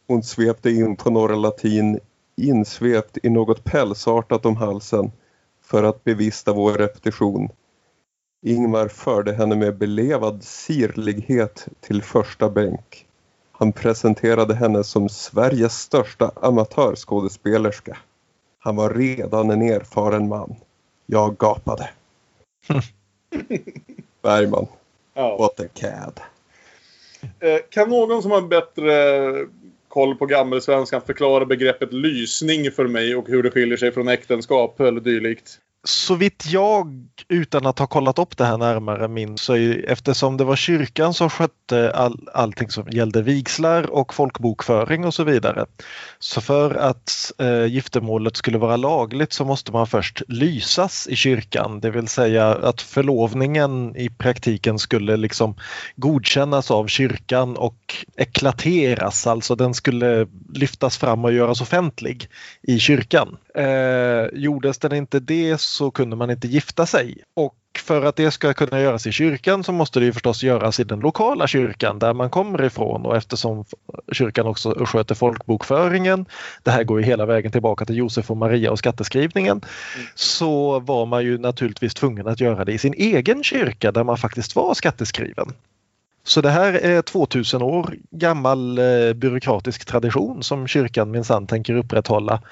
[0.06, 2.00] Hon svepte in på Norra Latin
[2.36, 5.12] insvept i något pälsartat om halsen
[5.62, 7.48] för att bevista vår repetition.
[8.42, 13.06] Ingmar förde henne med belevad sirlighet till första bänk.
[13.52, 17.96] Han presenterade henne som Sveriges största amatörskådespelerska.
[18.58, 20.56] Han var redan en erfaren man.
[21.06, 21.90] Jag gapade.
[24.22, 24.66] Bergman,
[25.14, 25.36] Ja.
[25.38, 26.20] what a cad.
[27.40, 29.46] Eh, Kan någon som har bättre
[29.96, 34.80] koll på gammelsvenskan förklara begreppet lysning för mig och hur det skiljer sig från äktenskap
[34.80, 35.58] eller dylikt?
[35.88, 40.36] Så vitt jag, utan att ha kollat upp det här närmare, minns så är, eftersom
[40.36, 45.66] det var kyrkan som skötte all, allting som gällde vigslar och folkbokföring och så vidare.
[46.18, 51.80] Så för att eh, giftermålet skulle vara lagligt så måste man först lysas i kyrkan,
[51.80, 55.54] det vill säga att förlovningen i praktiken skulle liksom
[55.96, 62.28] godkännas av kyrkan och eklateras, alltså den skulle lyftas fram och göras offentlig
[62.62, 63.36] i kyrkan.
[63.54, 67.22] Eh, gjordes den inte det så kunde man inte gifta sig.
[67.34, 70.80] Och för att det ska kunna göras i kyrkan så måste det ju förstås göras
[70.80, 73.64] i den lokala kyrkan där man kommer ifrån och eftersom
[74.12, 76.26] kyrkan också sköter folkbokföringen,
[76.62, 79.60] det här går ju hela vägen tillbaka till Josef och Maria och skatteskrivningen,
[80.14, 84.16] så var man ju naturligtvis tvungen att göra det i sin egen kyrka där man
[84.16, 85.52] faktiskt var skatteskriven.
[86.26, 92.42] Så det här är 2000 år gammal eh, byråkratisk tradition som kyrkan minsann tänker upprätthålla.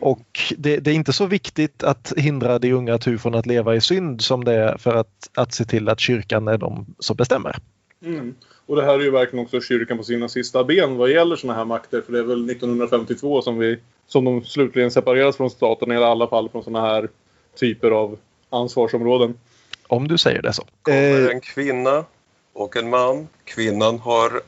[0.00, 3.74] Och det, det är inte så viktigt att hindra de unga tu från att leva
[3.74, 7.16] i synd som det är för att, att se till att kyrkan är de som
[7.16, 7.56] bestämmer.
[8.04, 8.34] Mm.
[8.66, 11.58] Och det här är ju verkligen också kyrkan på sina sista ben vad gäller sådana
[11.58, 12.00] här makter.
[12.00, 16.26] För det är väl 1952 som, vi, som de slutligen separeras från staten, i alla
[16.26, 17.08] fall från sådana här
[17.60, 18.18] typer av
[18.50, 19.34] ansvarsområden.
[19.86, 20.64] Om du säger det så.
[20.82, 22.04] kommer Eh, en kvinna
[22.58, 23.28] och en man.
[23.44, 24.40] Kvinnan har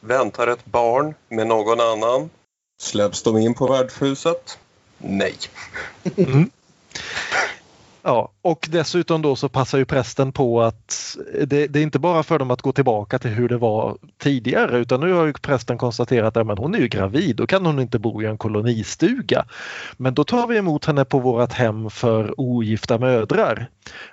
[0.00, 2.30] väntar ett barn med någon annan.
[2.80, 4.58] Släpps de in på värdshuset?
[4.98, 5.36] Nej.
[6.16, 6.50] Mm.
[8.04, 12.22] Ja, och dessutom då så passar ju prästen på att det, det är inte bara
[12.22, 15.78] för dem att gå tillbaka till hur det var tidigare utan nu har ju prästen
[15.78, 19.44] konstaterat att hon är ju gravid, då kan hon inte bo i en kolonistuga.
[19.96, 23.66] Men då tar vi emot henne på vårt hem för ogifta mödrar.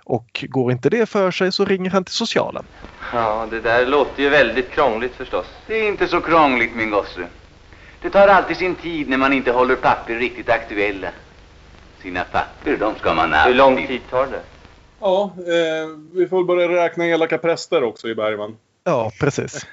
[0.04, 2.66] Och går inte det för sig så ringer han till socialen.
[3.14, 5.46] Ja, det där låter ju väldigt krångligt förstås.
[5.68, 7.28] Det är inte så krångligt min gosse.
[8.02, 11.08] Det tar alltid sin tid när man inte håller papper riktigt aktuella.
[12.02, 13.56] Sina papper, de ska man Hur alltid...
[13.56, 14.42] lång tid tar det?
[15.00, 18.58] Ja, eh, vi får börja räkna elaka präster också i Bergman.
[18.84, 19.66] Ja, precis.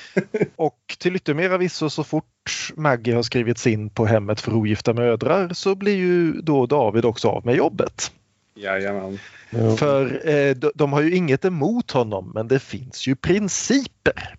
[0.56, 5.48] Och till yttermera visso så fort Maggie har skrivits in på hemmet för ogifta mödrar
[5.52, 8.12] så blir ju då David också av med jobbet.
[8.54, 9.18] Jajamän.
[9.78, 14.36] För eh, de, de har ju inget emot honom men det finns ju principer.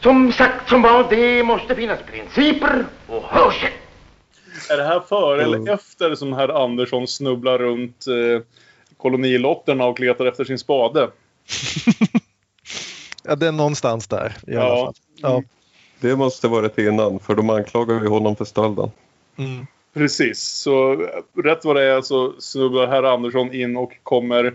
[0.00, 3.70] Som sagt som var, det måste finnas principer och hörsel.
[4.70, 5.62] Är det här före Mm.
[5.62, 8.42] eller efter som herr Andersson snubblar runt eh,
[8.96, 11.10] kolonilotterna och letar efter sin spade?
[13.24, 14.84] Ja, det är någonstans där i alla Ja.
[14.84, 14.94] fall.
[15.16, 15.42] Ja.
[16.00, 18.90] Det måste varit innan för de anklagar ju honom för stölden.
[19.38, 19.66] Mm.
[19.94, 20.94] Precis, så
[21.44, 24.54] rätt vad det är så snubblar herr Andersson in och kommer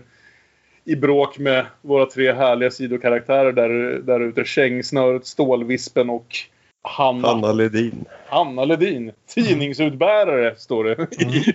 [0.84, 3.68] i bråk med våra tre härliga sidokaraktärer där,
[4.02, 4.44] där ute.
[4.44, 6.36] Kängsnöret, Stålvispen och
[6.84, 7.28] Hanna.
[7.28, 8.04] Hanna Ledin.
[8.26, 9.12] Hanna Ledin.
[9.26, 11.06] Tidningsutbärare, står det.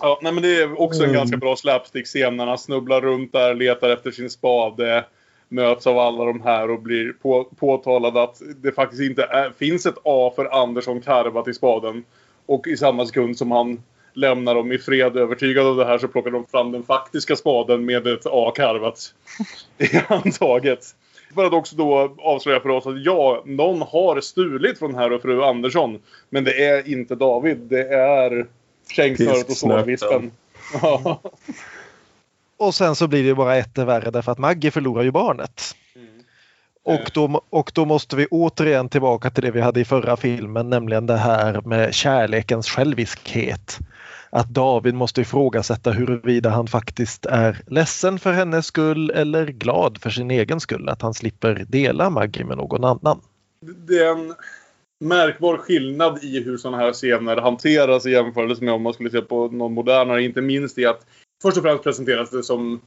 [0.00, 1.14] ja, nej, men det är också en Mm.
[1.14, 5.04] ganska bra slapstick-scen när han snubblar runt där, letar efter sin spade,
[5.48, 9.86] möts av alla de här och blir på, påtalad att det faktiskt inte är, finns
[9.86, 12.04] ett A för Andersson karvat i spaden.
[12.46, 13.82] Och i samma sekund som han
[14.14, 17.84] lämnar dem i fred övertygad av det här så plockar de fram den faktiska spaden
[17.84, 19.14] med ett A karvat
[19.78, 20.84] i handtaget.
[21.34, 25.22] För att också då avslöja för oss att ja, någon har stulit från herr och
[25.22, 26.02] fru Andersson.
[26.30, 28.46] Men det är inte David, det är
[28.90, 30.22] Kängsnöret och.
[30.82, 31.20] Ja.
[32.56, 35.74] Och sen så blir det bara ett värre därför att Maggie förlorar ju barnet.
[36.82, 40.70] Och då, och då måste vi återigen tillbaka till det vi hade i förra filmen,
[40.70, 43.78] nämligen det här med kärlekens själviskhet.
[44.30, 50.10] Att David måste ifrågasätta huruvida han faktiskt är ledsen för hennes skull eller glad för
[50.10, 53.20] sin egen skull, att han slipper dela Maggie med någon annan.
[53.86, 54.34] Det är en
[55.04, 59.20] märkbar skillnad i hur sådana här scener hanteras i jämförelse med om man skulle se
[59.20, 60.22] på någon modernare.
[60.22, 61.06] Inte minst i att
[61.42, 62.80] först och främst presenteras det som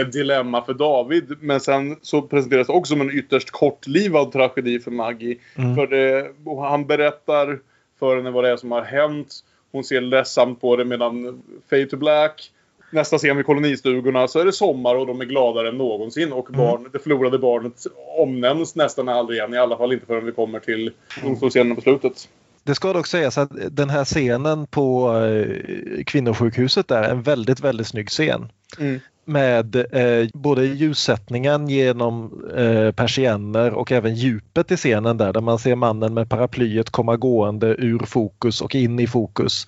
[0.00, 1.36] ett dilemma för David.
[1.40, 5.38] Men sen så presenteras det också som en ytterst kortlivad tragedi för Maggie.
[5.54, 5.74] Mm.
[5.74, 6.30] För det,
[6.68, 7.58] han berättar
[7.98, 9.34] för henne vad det är som har hänt.
[9.72, 12.52] Hon ser ledsamt på det medan Fade to Black
[12.90, 16.32] Nästa scen vid kolonistugorna så är det sommar och de är gladare än någonsin.
[16.32, 17.86] Och barn, det förlorade barnet
[18.18, 19.54] omnämns nästan aldrig igen.
[19.54, 20.92] I alla fall inte förrän vi kommer till
[21.22, 22.28] domstolsscenen på slutet.
[22.62, 27.86] Det ska dock sägas att den här scenen på eh, kvinnosjukhuset är en väldigt, väldigt
[27.86, 28.48] snygg scen.
[28.78, 29.00] Mm.
[29.28, 35.58] Med eh, både ljussättningen genom eh, persienner och även djupet i scenen där, där man
[35.58, 39.66] ser mannen med paraplyet komma gående ur fokus och in i fokus.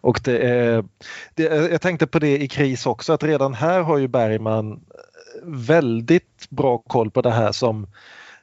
[0.00, 0.84] Och det är,
[1.34, 4.80] det, jag tänkte på det i kris också att redan här har ju Bergman
[5.44, 7.86] väldigt bra koll på det här som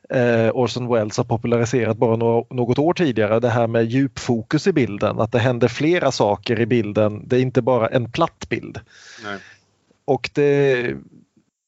[0.09, 3.39] eh, Orson Welles har populariserat bara nå- något år tidigare.
[3.39, 7.27] Det här med djupfokus i bilden, att det händer flera saker i bilden.
[7.27, 8.79] Det är inte bara en platt bild.
[9.23, 9.37] Nej.
[10.07, 10.81] Och det,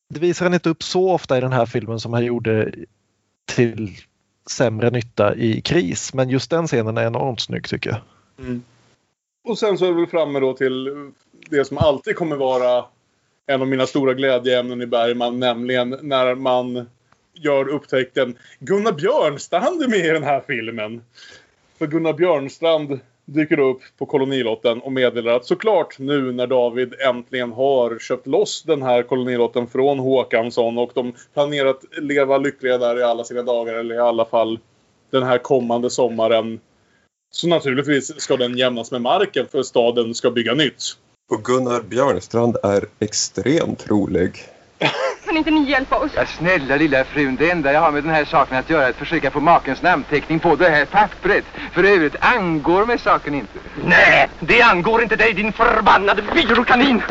[0.10, 2.74] det visar han inte upp så ofta i den här filmen som han gjorde
[3.56, 3.98] till
[4.50, 6.14] sämre nytta i kris.
[6.14, 8.00] Men just den scenen är enormt snygg tycker jag.
[8.46, 8.64] Mm.
[9.44, 11.12] Och sen så är vi framme då till
[11.50, 12.86] det som alltid kommer vara
[13.46, 16.90] en av mina stora glädjeämnen i Bergman, nämligen när man
[17.34, 21.04] gör upptäckten Gunnar Björnstrand är med i den här filmen.
[21.78, 23.00] För Gunnar Björnstrand
[23.34, 28.64] dyker upp på kolonilotten och meddelar att såklart nu när David äntligen har köpt loss
[28.64, 33.44] den här kolonilotten från Håkansson och de planerar att leva lyckliga där i alla sina
[33.44, 34.60] dagar eller i alla fall
[35.12, 36.60] den här kommande sommaren
[37.32, 40.84] så naturligtvis ska den jämnas med marken för staden ska bygga nytt.
[41.32, 44.32] Och Gunnar Björnstrand är extremt rolig.
[45.26, 46.12] Kan inte ni hjälpa oss?
[46.16, 48.90] Ja, snälla lilla frun, det enda jag har med den här saken att göra är
[48.90, 51.46] att försöka få makens namnteckning på det här pappret.
[51.74, 53.60] För övrigt angår mig saken inte.
[53.86, 57.02] Nej, det angår inte dig din förbannade byråkanin!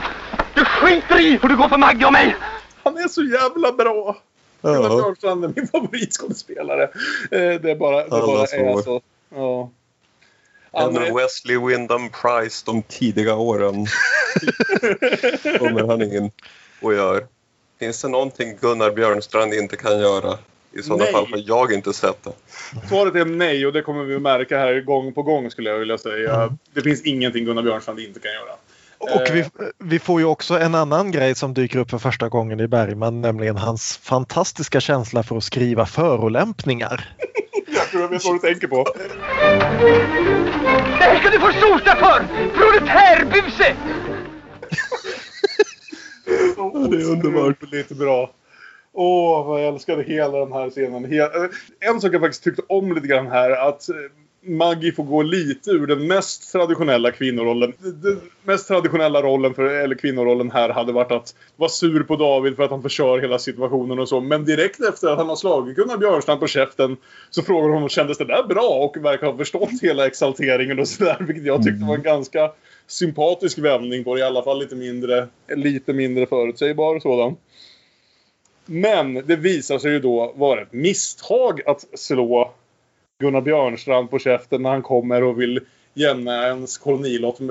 [0.55, 2.37] Du skiter i hur det går för Maggie och mig!
[2.85, 4.17] Han är så jävla bra!
[4.63, 6.83] Gunnar Ja, Björnstrand är min favoritskådespelare.
[6.83, 6.91] Eh,
[7.31, 9.01] Det är bara, det bara är så.
[9.35, 9.71] Ja.
[10.73, 13.87] en är- Wesley Wyndham Price de tidiga åren
[15.59, 16.31] kommer han in
[16.83, 17.27] och gör.
[17.79, 20.39] Finns det någonting Gunnar Björnstrand inte kan göra?
[20.73, 21.13] I sådana Nej.
[21.13, 22.33] fall har jag inte sett det.
[22.89, 25.99] Svaret är nej och det kommer vi märka här gång på gång skulle jag vilja
[25.99, 26.35] säga.
[26.35, 26.59] Mm.
[26.75, 28.53] Det finns ingenting Gunnar Björnstrand inte kan göra.
[28.99, 29.47] Och vi, Eh,
[29.79, 33.21] vi får ju också en annan grej som dyker upp för första gången i Bergman,
[33.21, 37.15] nämligen hans fantastiska känsla för att skriva förolämpningar.
[37.67, 38.85] Jag tror jag vet vad du tänker på.
[40.99, 42.27] Det här ska du få sota för!
[42.55, 43.77] Proletärbuse!
[46.91, 47.73] det är underbart.
[47.73, 48.31] Lite bra.
[48.93, 51.05] Åh, vad jag älskade hela den här scenen.
[51.13, 53.97] Eh, En sak jag faktiskt tyckte om lite grann här, att eh,
[54.41, 57.73] Maggie får gå lite ur den mest traditionella kvinnorollen.
[57.79, 62.57] Den mest traditionella rollen, för, eller kvinnorollen här, hade varit att vara sur på David
[62.57, 64.21] för att han förstör hela situationen och så.
[64.21, 66.97] Men direkt efter att han har slagit Gunnar Björnstrand på käften
[67.31, 70.89] så frågar hon om kändes det där bra och verkar ha förstått hela exalteringen och
[70.89, 71.17] sådär.
[71.21, 72.51] Vilket jag tyckte var en ganska
[72.87, 74.21] sympatisk vändning på det.
[74.21, 77.37] I alla fall lite mindre, lite mindre förutsägbar sådan.
[78.67, 82.53] Men det visar sig ju då vara ett misstag att slå
[83.21, 85.61] Gunnar Björnstrand på käften när han kommer och vill
[85.95, 87.47] jämna ens kolonilott eh,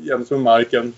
[0.00, 0.94] jäms med marken.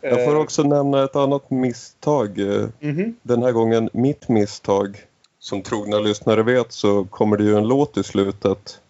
[0.00, 2.38] Jag får Eh, också nämna ett annat misstag.
[2.38, 3.16] eh, mhm.
[3.22, 4.96] Den här gången mitt misstag.
[5.38, 8.80] Som trogna lyssnare vet så kommer det ju en låt i slutet.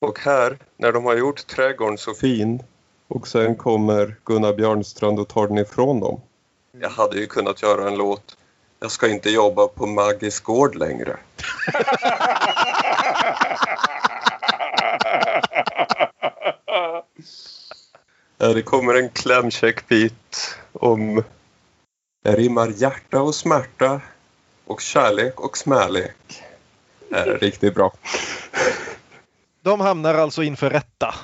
[0.00, 2.62] Och här, när de har gjort trädgården så fin
[3.08, 6.20] och sen kommer Gunnar Björnstrand och tar den ifrån dem.
[6.80, 8.36] Jag hade ju kunnat göra en låt
[8.80, 11.16] Jag ska inte jobba på Maggies gård längre.
[16.66, 17.06] Ja,
[18.38, 21.22] det kommer en klämkäck-bit om...
[22.24, 24.00] Det rimmar hjärta och smärta
[24.64, 26.42] och kärlek och smärlek.
[27.08, 27.92] Det är riktigt bra.
[29.62, 31.14] De hamnar alltså inför rätta.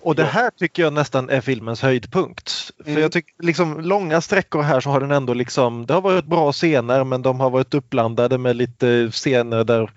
[0.00, 2.70] Och det här tycker jag nästan är filmens höjdpunkt.
[2.84, 3.02] För Mm.
[3.02, 6.52] jag tycker liksom långa sträckor här så har den ändå liksom, det har varit bra
[6.52, 9.90] scener men de har varit uppblandade med lite scener där,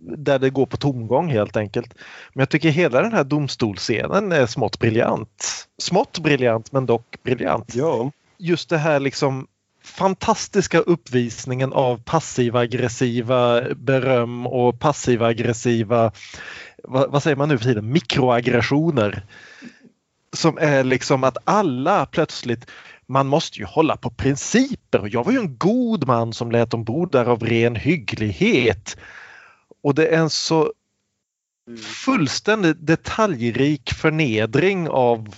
[0.00, 1.94] där det går på tomgång helt enkelt.
[2.32, 5.66] Men jag tycker hela den här domstolsscenen är smått briljant.
[5.78, 7.74] Smått briljant men dock briljant.
[7.74, 9.46] Ja, Just det här liksom
[9.82, 16.12] fantastiska uppvisningen av passiva aggressiva beröm och passiva aggressiva
[16.82, 19.26] vad, vad säger man nu för tiden, mikroaggressioner.
[20.32, 22.70] Som är liksom att alla plötsligt,
[23.06, 26.70] man måste ju hålla på principer och jag var ju en god man som lät
[26.70, 28.96] dem bo där av ren hygglighet.
[29.84, 30.72] Och det är en så
[32.04, 35.34] fullständigt detaljrik förnedring av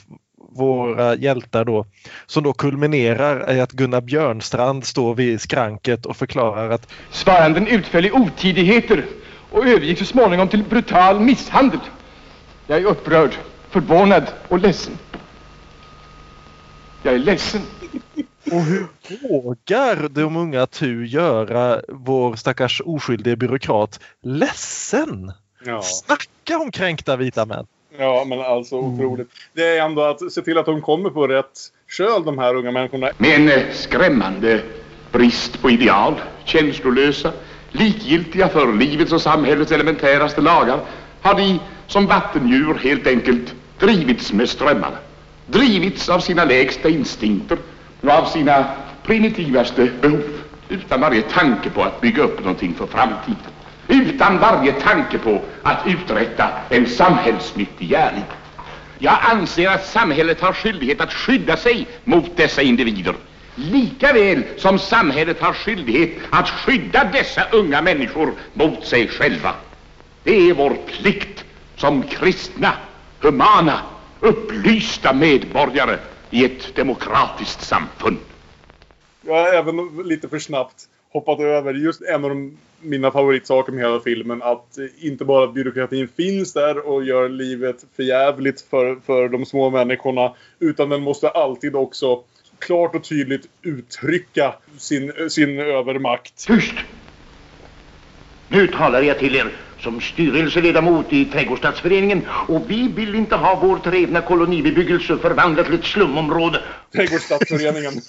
[0.50, 1.86] våra hjältar då
[2.26, 8.06] som då kulminerar i att Gunnar Björnstrand står vid skranket och förklarar att Svaranden utföll
[8.06, 9.06] i otidigheter
[9.50, 11.80] och övergick så småningom till brutal misshandel.
[12.66, 13.36] Jag är upprörd,
[13.70, 14.98] förvånad och ledsen.
[17.02, 17.62] Jag är ledsen.
[18.52, 18.86] Och hur
[19.28, 25.32] vågar de unga Tu göra vår stackars oskyldige byråkrat ledsen?
[25.64, 25.82] Ja.
[25.82, 27.66] Snacka om kränkta vita män!
[27.98, 29.28] Ja, men alltså otroligt.
[29.52, 32.70] Det är ändå att se till att de kommer på rätt köl, de här unga
[32.72, 33.10] människorna.
[33.18, 34.62] Med en eh, skrämmande
[35.12, 37.32] brist på ideal, känslolösa,
[37.70, 40.80] likgiltiga för livets och samhällets elementäraste lagar,
[41.22, 44.98] har de som vattendjur helt enkelt drivits med strömmarna.
[45.46, 47.58] Drivits av sina lägsta instinkter
[48.10, 48.64] av sina
[49.02, 50.22] primitivaste behov.
[50.68, 53.52] Utan varje tanke på att bygga upp någonting för framtiden.
[53.88, 58.24] Utan varje tanke på att uträtta en samhällsnyttig gärning.
[58.98, 63.14] Jag anser att samhället har skyldighet att skydda sig mot dessa individer.
[63.54, 69.52] Lika väl som samhället har skyldighet att skydda dessa unga människor mot sig själva.
[70.22, 71.44] Det är vår plikt
[71.76, 72.72] som kristna,
[73.20, 73.80] humana,
[74.20, 75.98] upplysta medborgare
[76.30, 78.18] i ett demokratiskt samfund.
[79.22, 83.84] Jag har även lite för snabbt hoppat över just en av de, mina favoritsaker med
[83.84, 84.42] hela filmen.
[84.42, 90.34] Att inte bara byråkratin finns där och gör livet förjävligt för, för de små människorna.
[90.58, 92.22] Utan den måste alltid också
[92.58, 96.46] klart och tydligt uttrycka sin, sin övermakt.
[96.46, 96.74] Tyst!
[98.48, 103.78] Nu talar jag till er som styrelseledamot i Trädgårdsstadsföreningen och vi vill inte ha vår
[103.78, 106.62] trevna kolonibebyggelse förvandlad till ett slumområde.
[106.92, 107.92] Trädgårdsstadsföreningen.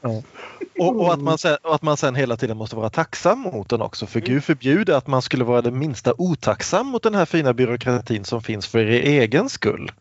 [0.00, 0.22] Ja.
[0.78, 3.68] Och, och, att man sen, och att man sen hela tiden måste vara tacksam mot
[3.68, 4.06] den också.
[4.06, 8.24] För Gud förbjude att man skulle vara det minsta otacksam mot den här fina byråkratin
[8.24, 9.92] som finns för er egen skull.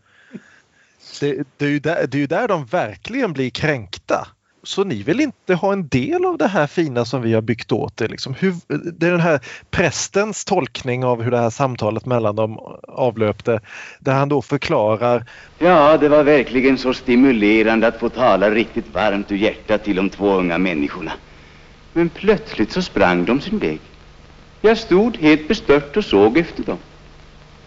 [1.20, 4.28] Det, det, är ju där, det är ju där de verkligen blir kränkta.
[4.66, 7.72] Så ni vill inte ha en del av det här fina som vi har byggt
[7.72, 8.08] åt er?
[8.08, 8.34] Liksom.
[8.34, 8.54] Hur,
[8.98, 9.40] det är den här
[9.72, 13.62] prästens tolkning av hur det här samtalet mellan dem avlöpte.
[14.00, 15.26] Där han då förklarar.
[15.60, 20.10] Ja, det var verkligen så stimulerande att få tala riktigt varmt ur hjärtat till de
[20.10, 21.12] två unga människorna.
[21.94, 23.80] Men plötsligt så sprang de sin väg.
[24.62, 26.78] Jag stod helt bestört och såg efter dem.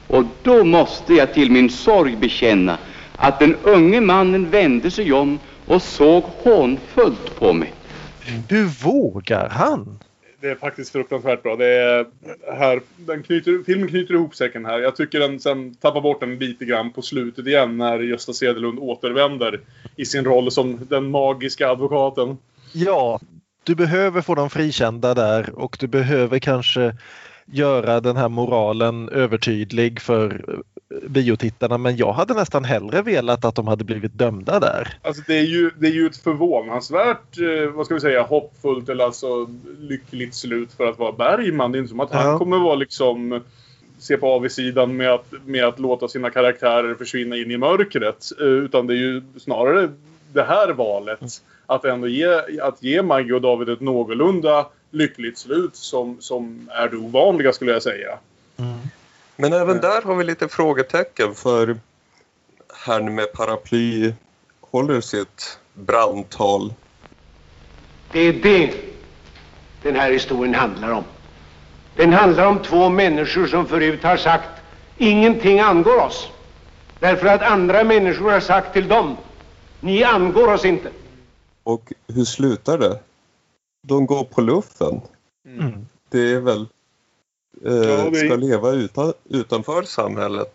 [0.06, 2.78] Och då måste jag till min sorg bekänna
[3.16, 7.72] att den unge mannen vände sig om och såg hånfullt på mig.
[8.48, 9.98] Hur vågar han?
[10.40, 11.56] Det är faktiskt fruktansvärt bra.
[11.56, 12.06] Det är
[12.58, 14.78] här, den knyter, filmen knyter ihop säcken här.
[14.78, 18.78] Jag tycker den sen tappar bort den lite grann på slutet igen när Gösta Sedelund
[18.78, 19.60] återvänder
[19.96, 22.38] i sin roll som den magiska advokaten.
[22.72, 23.20] Ja,
[23.64, 26.94] du behöver få dem frikända där och du behöver kanske
[27.46, 30.44] göra den här moralen övertydlig för
[30.88, 34.98] biotittarna men jag hade nästan hellre velat att de hade blivit dömda där.
[35.02, 38.88] Alltså det är ju, det är ju ett förvånansvärt, eh, vad ska vi säga, hoppfullt
[38.88, 41.72] eller alltså lyckligt slut för att vara Bergman.
[41.72, 42.18] Det är inte som att ja.
[42.18, 43.40] han kommer vara liksom
[43.98, 48.30] se på avsidan med att, med att låta sina karaktärer försvinna in i mörkret.
[48.40, 49.88] Eh, utan det är ju snarare
[50.32, 51.20] det här valet.
[51.20, 51.30] Mm.
[51.66, 56.88] Att ändå ge, att ge Maggie och David ett någorlunda lyckligt slut som, som är
[56.88, 58.18] det ovanliga skulle jag säga.
[58.56, 58.74] Mm.
[59.36, 61.76] Men även där har vi lite frågetecken för
[62.86, 64.12] herrn med paraply
[64.60, 66.74] håller sitt brandtal.
[68.12, 68.74] Det är det
[69.82, 71.04] den här historien handlar om.
[71.96, 74.48] Den handlar om två människor som förut har sagt
[74.96, 76.28] ingenting angår oss.
[77.00, 79.16] Därför att andra människor har sagt till dem
[79.80, 80.90] ni angår oss inte.
[81.62, 83.00] Och hur slutar det?
[83.82, 85.00] De går på luffen.
[85.46, 85.86] Mm.
[86.10, 86.66] Det är väl
[87.64, 88.16] ja, det...
[88.16, 90.54] ska leva utan, utanför samhället.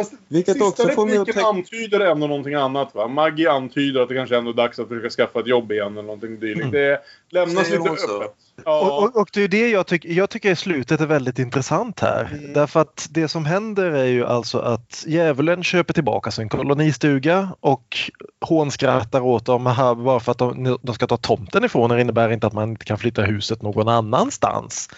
[0.00, 1.46] Fast Vilket också får mig att tänka...
[1.46, 3.08] antyder ändå någonting annat va?
[3.08, 6.02] Maggie antyder att det kanske ändå är dags att försöka skaffa ett jobb igen eller
[6.02, 6.60] någonting dylikt.
[6.60, 6.70] Mm.
[6.70, 8.34] Det lämnas lite öppet.
[8.64, 8.80] Ja.
[8.80, 12.30] Och, och, och, det är det jag, tycker, jag tycker slutet är väldigt intressant här.
[12.32, 12.52] Mm.
[12.52, 17.98] Därför att det som händer är ju alltså att djävulen köper tillbaka sin kolonistuga och
[18.40, 19.64] hånskrattar åt dem
[20.04, 22.84] bara för att de, de ska ta tomten ifrån er innebär inte att man inte
[22.84, 24.88] kan flytta huset någon annanstans.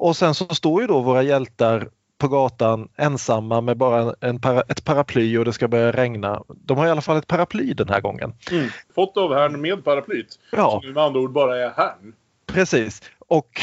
[0.00, 1.88] Och sen så står ju då våra hjältar
[2.18, 6.42] på gatan ensamma med bara en para, ett paraply och det ska börja regna.
[6.48, 8.32] De har i alla fall ett paraply den här gången.
[8.50, 8.68] Mm.
[8.94, 10.38] Fått av herrn med paraplyt.
[10.52, 10.80] Ja.
[10.82, 12.12] Som med andra ord bara är herrn.
[12.46, 13.02] Precis.
[13.28, 13.60] Och,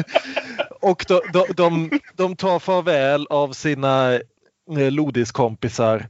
[0.80, 4.20] och de, de, de, de tar farväl av sina eh,
[4.90, 6.06] lodiskompisar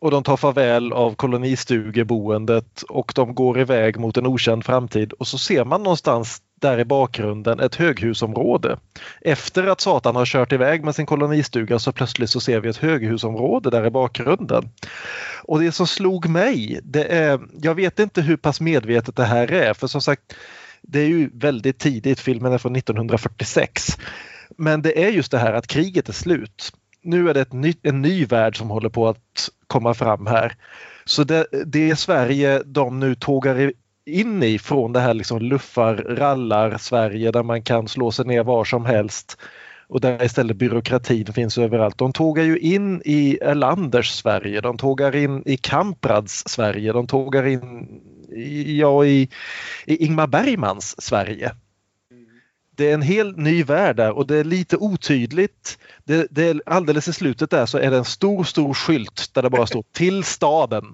[0.00, 5.26] och de tar farväl av kolonistugeboendet och de går iväg mot en okänd framtid och
[5.26, 8.78] så ser man någonstans där i bakgrunden ett höghusområde.
[9.20, 12.76] Efter att Satan har kört iväg med sin kolonistuga så plötsligt så ser vi ett
[12.76, 14.68] höghusområde där i bakgrunden.
[15.42, 19.52] Och det som slog mig, det är, jag vet inte hur pass medvetet det här
[19.52, 20.34] är för som sagt
[20.82, 23.98] det är ju väldigt tidigt, filmen är från 1946.
[24.58, 26.72] Men det är just det här att kriget är slut.
[27.02, 30.56] Nu är det ny, en ny värld som håller på att komma fram här.
[31.04, 33.72] Så det, det Sverige de nu tågar
[34.06, 38.44] in i från det här liksom luffar, rallar Sverige där man kan slå sig ner
[38.44, 39.38] var som helst
[39.86, 41.98] och där istället byråkratin finns överallt.
[41.98, 47.46] De tågar ju in i Erlanders Sverige, de tågar in i Kamprads Sverige, de tågar
[47.46, 47.88] in
[48.32, 49.28] i, ja, i,
[49.86, 51.52] i Ingmar Bergmans Sverige.
[52.76, 55.78] Det är en helt ny värld där och det är lite otydligt.
[56.04, 59.42] Det, det är, alldeles i slutet där så är det en stor, stor skylt där
[59.42, 60.84] det bara står till staden.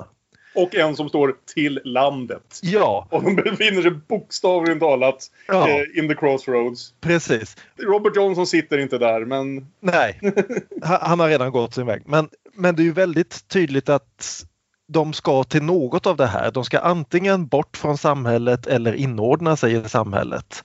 [0.54, 2.60] Och en som står till landet.
[2.62, 3.08] Ja.
[3.10, 5.68] Och de befinner sig bokstavligen talat Ja.
[5.68, 6.94] eh, in the crossroads.
[7.00, 7.56] Precis.
[7.82, 9.66] Robert Johnson sitter inte där men...
[9.80, 10.20] Nej,
[10.82, 12.02] han har redan gått sin väg.
[12.06, 14.44] Men, men det är ju väldigt tydligt att
[14.88, 16.50] de ska till något av det här.
[16.50, 20.64] De ska antingen bort från samhället eller inordna sig i samhället.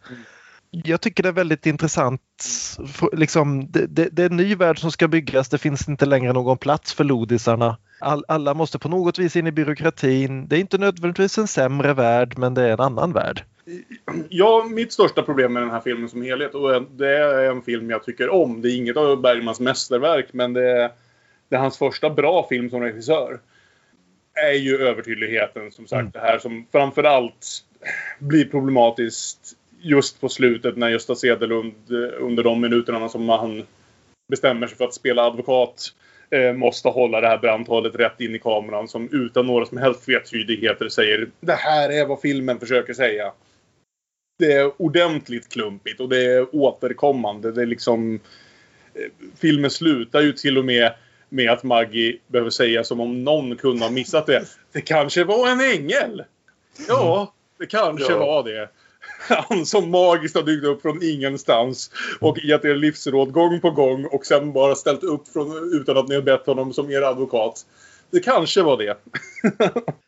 [0.71, 2.21] Jag tycker det är väldigt intressant.
[3.13, 5.49] Liksom, det, det, det är en ny värld som ska byggas.
[5.49, 7.77] Det finns inte längre någon plats för lodisarna.
[7.99, 10.47] All, alla måste på något vis in i byråkratin.
[10.47, 13.43] Det är inte nödvändigtvis en sämre värld men det är en annan värld.
[14.29, 17.89] Ja, mitt största problem med den här filmen som helhet, och det är en film
[17.89, 18.61] jag tycker om.
[18.61, 20.91] Det är inget av Bergmans mästerverk, men det är,
[21.49, 23.39] det är hans första bra film som regissör.
[24.33, 26.13] Är ju övertydligheten, som sagt.
[26.13, 27.63] Det här som framförallt
[28.19, 33.63] blir problematiskt just på slutet när Gösta Sedelund eh, under de minuterna som han
[34.27, 35.93] bestämmer sig för att spela advokat
[36.35, 40.05] eh, måste hålla det här brandtalet rätt in i kameran som utan några som helst
[40.05, 43.31] tvetydigheter säger det här är vad filmen försöker säga.
[44.39, 47.51] Det är ordentligt klumpigt och det är återkommande.
[47.51, 48.19] Det är liksom...
[48.93, 49.01] eh,
[49.39, 50.93] Filmen slutar ju till och med
[51.29, 54.43] med att Maggie behöver säga som om någon kunde ha missat det.
[54.71, 56.23] Det kanske var en ängel!
[56.87, 58.19] Ja, det kanske Ja.
[58.19, 58.69] var det.
[59.27, 64.05] Han som magiskt har dykt upp från ingenstans och gett er livsråd gång på gång
[64.05, 67.65] och sen bara ställt upp från, utan att ni har bett honom som er advokat.
[68.11, 68.97] Det kanske var det.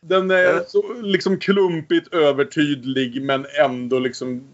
[0.00, 4.48] Den är så liksom klumpigt övertydlig men ändå liksom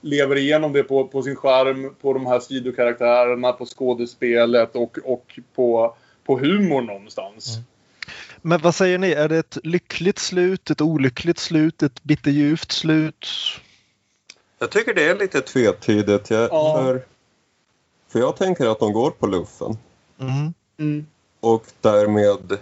[0.00, 5.38] lever igenom det på, på sin skärm, på de här sidokaraktärerna, på skådespelet och, och
[5.54, 7.58] på, på humor någonstans.
[8.42, 13.26] Men vad säger ni, är det ett lyckligt slut, ett olyckligt slut, ett bitterljuvt slut?
[14.58, 16.30] Jag tycker det är lite tvetydigt.
[16.30, 16.74] Jag, Ja.
[16.74, 17.04] för,
[18.08, 19.78] för jag tänker att de går på luffen.
[20.78, 21.06] Mm.
[21.40, 22.58] Och därmed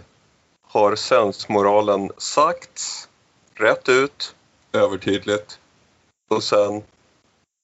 [0.63, 3.09] har sensmoralen sagts
[3.55, 4.35] rätt ut,
[4.73, 5.59] övertydligt.
[6.31, 6.83] Och sen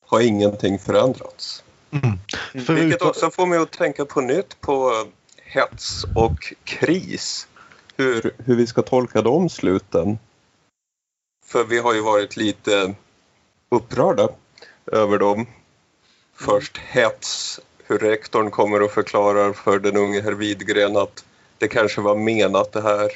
[0.07, 1.65] har ingenting förändrats.
[1.91, 2.19] Mm.
[2.53, 5.07] Vilket Förutom, också får mig att tänka på nytt på
[5.37, 7.49] hets och kris.
[7.97, 10.19] Hur, hur vi ska tolka de sluten.
[11.45, 12.95] För vi har ju varit lite
[13.73, 14.29] upprörda
[14.87, 15.47] över dem.
[16.35, 21.25] Först hets, hur rektorn kommer och förklarar för den unge herr Widgren att
[21.59, 23.11] det kanske var menat det här.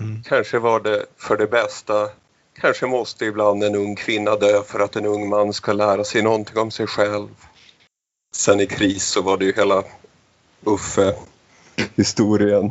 [0.00, 0.22] Mm.
[0.22, 2.08] Kanske var det för det bästa.
[2.60, 6.22] Kanske måste ibland en ung kvinna dö för att en ung man ska lära sig
[6.22, 7.28] någonting om sig själv.
[8.34, 9.84] Sen i kris så var det ju hela
[10.64, 12.70] Uffe-historien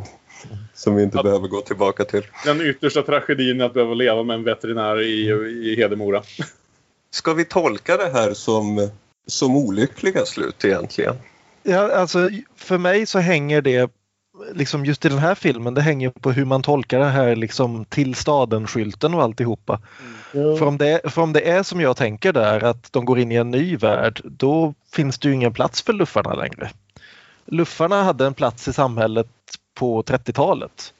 [0.74, 2.26] som vi inte behöver gå tillbaka till.
[2.44, 5.28] Den yttersta tragedin att behöva leva med en veterinär i,
[5.72, 6.22] i Hedemora.
[7.10, 8.90] Ska vi tolka det här som,
[9.26, 11.16] som olyckliga slut egentligen?
[11.66, 13.90] ja, alltså, för mig så hänger det,
[14.52, 17.84] liksom just i den här filmen, det hänger på hur man tolkar det här liksom
[17.84, 19.80] till staden-skylten och alltihopa.
[20.32, 23.32] För, om det, för om det är som jag tänker där, att de går in
[23.32, 26.70] i en ny värld, då finns det ju ingen plats för luffarna längre.
[27.46, 29.28] Luffarna hade en plats i samhället
[29.74, 30.92] på 30-talet.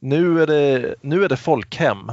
[0.00, 2.12] Nu är, det, nu är det folkhem.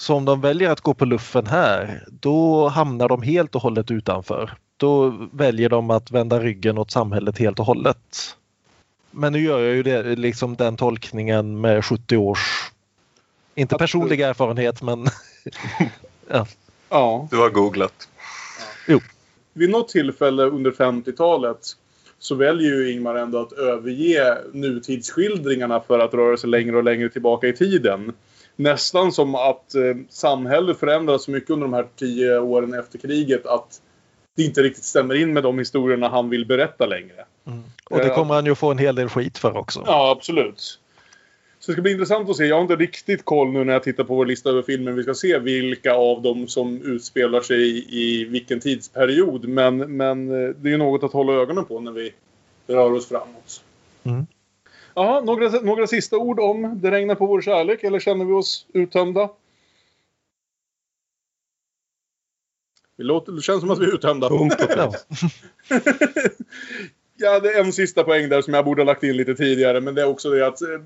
[0.00, 3.90] Så om de väljer att gå på luffen här, då hamnar de helt och hållet
[3.90, 4.52] utanför.
[4.76, 8.36] Då väljer de att vända ryggen åt samhället helt och hållet.
[9.10, 12.72] Men nu gör jag ju det, liksom den tolkningen med 70 års,
[13.54, 15.06] inte personlig erfarenhet men
[16.28, 16.46] ja.
[16.88, 17.28] Ja.
[17.30, 18.08] Du har googlat.
[19.52, 21.76] Vid något tillfälle under 50-talet
[22.18, 27.08] så väljer ju Ingmar ändå att överge nutidsskildringarna för att röra sig längre och längre
[27.08, 28.12] tillbaka i tiden.
[28.60, 33.46] Nästan som att eh, samhället förändras så mycket under de här tio åren efter kriget
[33.46, 33.80] att
[34.36, 37.24] det inte riktigt stämmer in med de historierna han vill berätta längre.
[37.90, 39.82] Och det kommer han ju få en hel del skit för också.
[39.86, 40.78] Ja, absolut.
[41.58, 42.44] Så det ska bli intressant att se.
[42.44, 45.02] Jag har inte riktigt koll nu när jag tittar på vår lista över filmer vi
[45.02, 49.48] ska se vilka av dem som utspelar sig i, i vilken tidsperiod.
[49.48, 52.12] Men, men eh, det är ju något att hålla ögonen på när vi
[52.66, 53.62] rör oss framåt.
[54.04, 54.26] Mm.
[54.94, 58.66] Jaha, några, några sista ord om Det regnar på vår kärlek eller känner vi oss
[58.72, 59.28] uttömda?
[62.96, 64.30] Det, låter, det känns som att vi är uttömda.
[64.76, 64.92] Ja.
[67.16, 69.80] Jag hade en sista poäng där som jag borde ha lagt in lite tidigare.
[69.80, 70.80] Men det är också det att eh,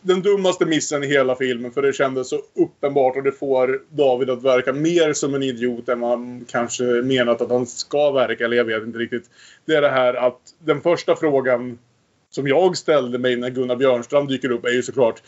[0.00, 4.30] den dummaste missen i hela filmen, för det kändes så uppenbart och det får David
[4.30, 8.56] att verka mer som en idiot än man kanske menat att han ska verka, eller
[8.56, 9.30] jag vet inte riktigt.
[9.64, 11.78] Det är det här att den första frågan
[12.30, 15.22] som jag ställde mig när Gunnar Björnstrand dyker upp är ju såklart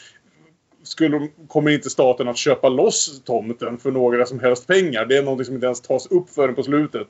[0.83, 5.07] skulle, kommer inte staten att köpa loss tomten för några som helst pengar?
[5.07, 7.09] Det är någonting som inte ens tas upp förrän på slutet.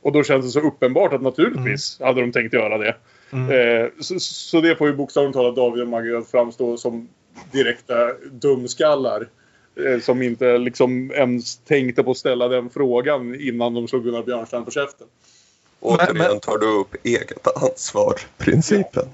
[0.00, 2.96] Och då känns det så uppenbart att naturligtvis hade de tänkt göra det.
[3.32, 7.08] Eh, så, så det får ju bokstavligt talat David och Maggie att framstå som
[7.52, 7.94] direkta
[8.30, 9.28] dumskallar.
[9.76, 14.22] Eh, som inte liksom ens tänkte på att ställa den frågan innan de slog Gunnar
[14.22, 15.06] Björnstrand på käften.
[15.84, 19.08] Återigen tar du upp eget ansvar-principen.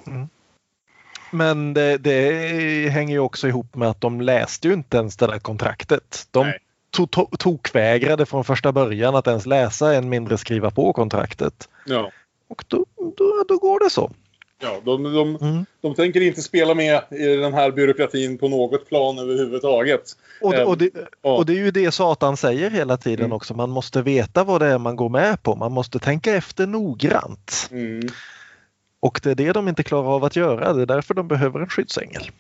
[1.31, 5.27] Men det, det hänger ju också ihop med att de läste ju inte ens det
[5.27, 6.27] där kontraktet.
[6.31, 6.53] De
[6.91, 11.69] to to tokvägrade från första början att ens läsa, än mindre skriva på kontraktet.
[11.87, 12.11] Ja.
[12.49, 12.85] Och då,
[13.17, 14.11] då, då går det så.
[14.63, 19.19] Ja, de, de, de tänker inte spela med i den här byråkratin på något plan
[19.19, 20.03] överhuvudtaget.
[20.41, 20.91] Och, och, det,
[21.23, 21.37] ja.
[21.37, 23.55] och det är ju det Satan säger hela tiden också.
[23.55, 25.55] Man måste veta vad det är man går med på.
[25.57, 27.69] Man måste tänka efter noggrant.
[27.71, 28.09] Mm.
[29.01, 30.73] Och det är det de inte klarar av att göra.
[30.73, 32.31] Det är därför de behöver en skyddsängel.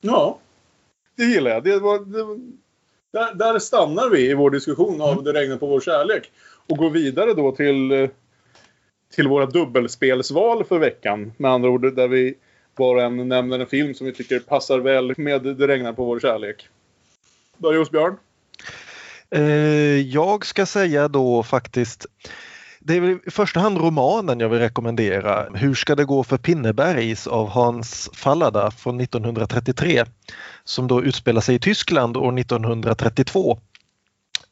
[0.00, 0.38] Ja,
[1.16, 1.64] det gillar jag.
[1.64, 2.38] Det var, det, var-
[3.12, 6.30] där, där stannar vi i vår diskussion av Det regnar på vår kärlek.
[6.66, 8.08] Och går vidare då till, eh,
[9.14, 11.32] till våra dubbelspelsval för veckan.
[11.36, 12.34] Med andra ord där vi
[12.76, 16.04] var och en nämner en film som vi tycker passar väl med Det regnar på
[16.04, 16.68] vår kärlek.
[17.56, 18.16] Börja hos Björn.
[19.30, 19.42] Eh,
[20.00, 22.06] jag ska säga då faktiskt
[22.88, 25.46] det är väl i första hand romanen jag vill rekommendera.
[25.54, 30.04] Hur ska det gå för Pinnebergs av Hans Fallada från 1933
[30.64, 33.58] som då utspelar sig i Tyskland år 1932.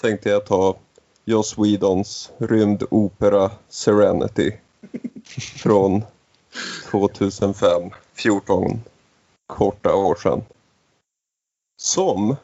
[0.00, 0.76] tänkte jag ta
[1.24, 4.52] Joss Whedons rymdopera Serenity
[5.56, 6.04] från
[6.90, 8.82] 2005, 14
[9.46, 10.42] korta år sedan.
[11.82, 12.36] Som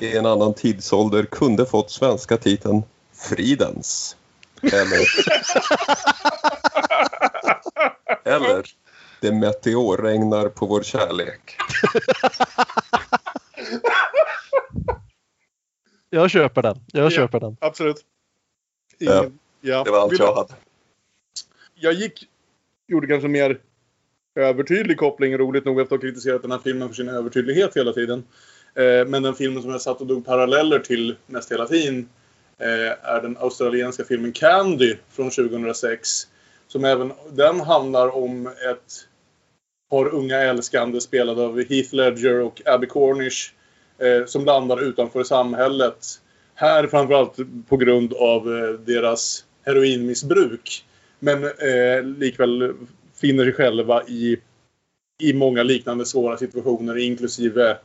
[0.00, 4.16] i en annan tidsålder kunde fått svenska titeln Fridens.
[4.62, 5.06] Eller...
[8.34, 8.64] Eller
[9.20, 11.56] Det meteorregnar på vår kärlek.
[16.14, 16.76] Jag köper den.
[16.92, 17.10] Jag Ja.
[17.10, 17.56] köper den.
[17.60, 17.96] Absolut.
[18.98, 19.84] Ja, Ingen, ja.
[19.84, 20.52] Det var allt Vill- jag hade.
[21.74, 22.28] jag gick,
[22.88, 23.58] gjorde kanske mer
[24.34, 27.92] övertydlig koppling, roligt nog efter att ha kritiserat den här filmen för sin övertydlighet hela
[27.92, 28.24] tiden.
[28.74, 32.08] Eh, men den filmen som jag satt och drog paralleller till mest hela tiden
[32.58, 36.08] eh, är den australienska filmen Candy från 2006.
[36.66, 39.06] Som även den handlar om ett
[39.90, 43.52] par unga älskande spelade av Heath Ledger och Abby Cornish
[43.98, 46.20] eh, som landar utanför samhället.
[46.54, 47.36] Här framförallt
[47.68, 50.84] på grund av eh, deras heroinmissbruk.
[51.18, 52.74] Men eh, likväl
[53.20, 54.38] finner sig själva i,
[55.22, 57.76] i många liknande svåra situationer inklusive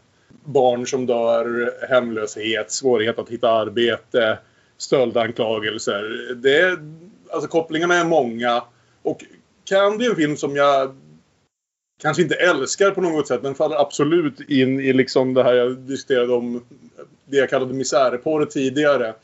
[0.43, 4.37] barn som dör, hemlöshet, svårighet att hitta arbete,
[4.77, 6.33] stöldanklagelser.
[6.35, 6.79] Det
[7.29, 8.63] alltså kopplingarna är många.
[9.01, 9.23] Och
[9.63, 10.95] Candy är en film som jag
[12.01, 15.77] kanske inte älskar på något sätt men faller absolut in i liksom det här jag
[15.77, 16.63] diskuterade om
[17.25, 19.15] det jag kallade misärporr tidigare.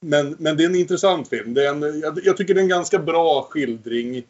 [0.00, 1.54] Men, men det är en intressant film.
[1.54, 4.24] Det är en, jag, jag, tycker det är en ganska bra skildring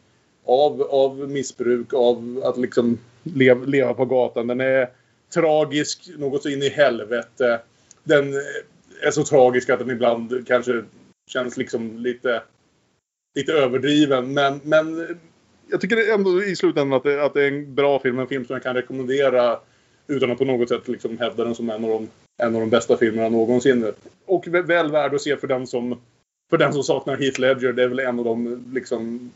[0.45, 4.47] av, av missbruk, av att liksom lev, leva på gatan.
[4.47, 4.89] Den är
[5.33, 7.61] tragisk, något så in i helvete.
[8.03, 8.33] Den
[9.01, 10.83] är så tragisk att den ibland kanske
[11.27, 12.41] känns liksom lite,
[13.35, 14.33] lite överdriven.
[14.33, 15.17] Men, men
[15.73, 18.19] jag tycker ändå i slutändan att det, att det är en bra film.
[18.19, 19.59] En film som jag kan rekommendera
[20.07, 22.09] utan att på något sätt liksom hävda den som en av de,
[22.43, 23.93] en av de bästa filmerna någonsin.
[24.25, 26.01] Och väl värd att se för den som,
[26.49, 27.73] för den som saknar Heath Ledger.
[27.73, 29.31] Det är väl en av de, liksom,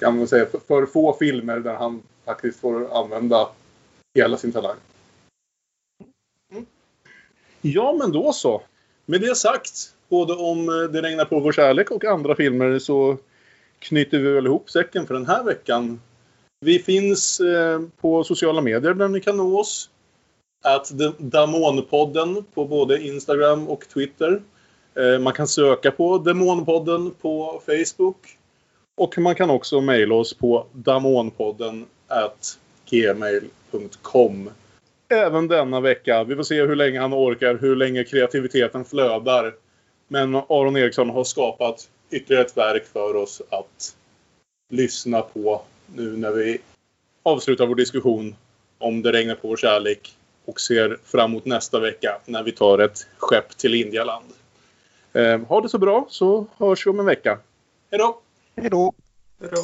[0.00, 3.48] kan man säga, för få filmer där han faktiskt får använda
[4.14, 4.76] hela sin talang.
[6.52, 6.66] Mm.
[7.60, 8.62] Ja, men då så.
[9.04, 13.18] Med det sagt, både om eh, Det regnar på vår kärlek och andra filmer så
[13.78, 16.00] knyter vi väl ihop säcken för den här veckan.
[16.60, 19.90] Vi finns eh, på sociala medier där ni kan nå oss.
[20.64, 24.42] Att Damonpodden på både Instagram och Twitter.
[24.94, 28.38] Eh, man kan söka på Demonpodden på Facebook.
[28.96, 31.86] Och man kan också mejla oss på damonpodden
[32.90, 34.50] gmail.com.
[35.08, 36.24] Även denna vecka.
[36.24, 39.54] Vi får se hur länge han orkar, hur länge kreativiteten flödar.
[40.08, 43.96] Men Aron Eriksson har skapat ytterligare ett verk för oss att
[44.68, 45.62] lyssna på
[45.94, 46.58] nu när vi
[47.22, 48.36] avslutar vår diskussion
[48.78, 52.78] om Det regnar på vår kärlek och ser fram emot nästa vecka när vi tar
[52.78, 54.24] ett skepp till Indialand.
[55.12, 57.38] Eh, ha det så bra så hörs vi om en vecka.
[57.90, 58.20] Hej då!
[58.56, 58.94] Hej då!
[59.40, 59.62] Hej då!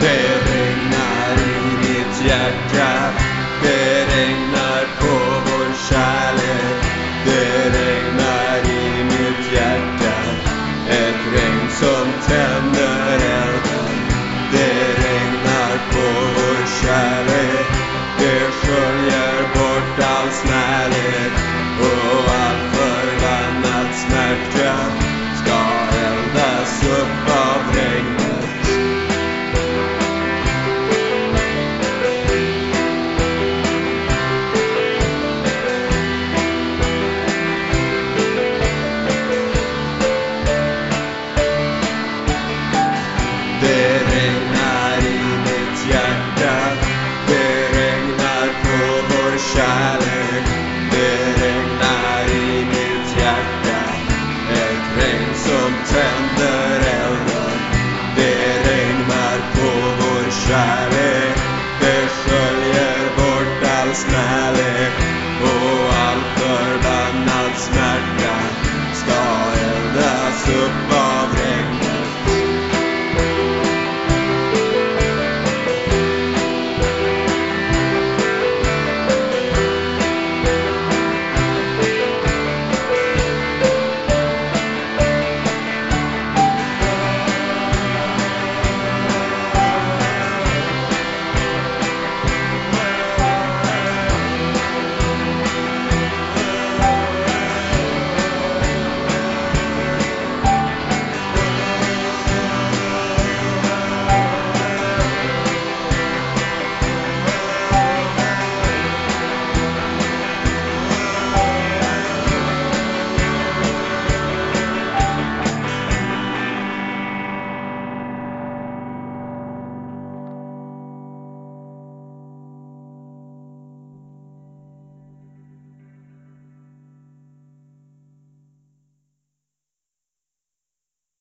[0.00, 3.14] Det regnar i mitt hjärta
[3.62, 6.82] Det regnar på vår kärlek
[12.32, 12.71] som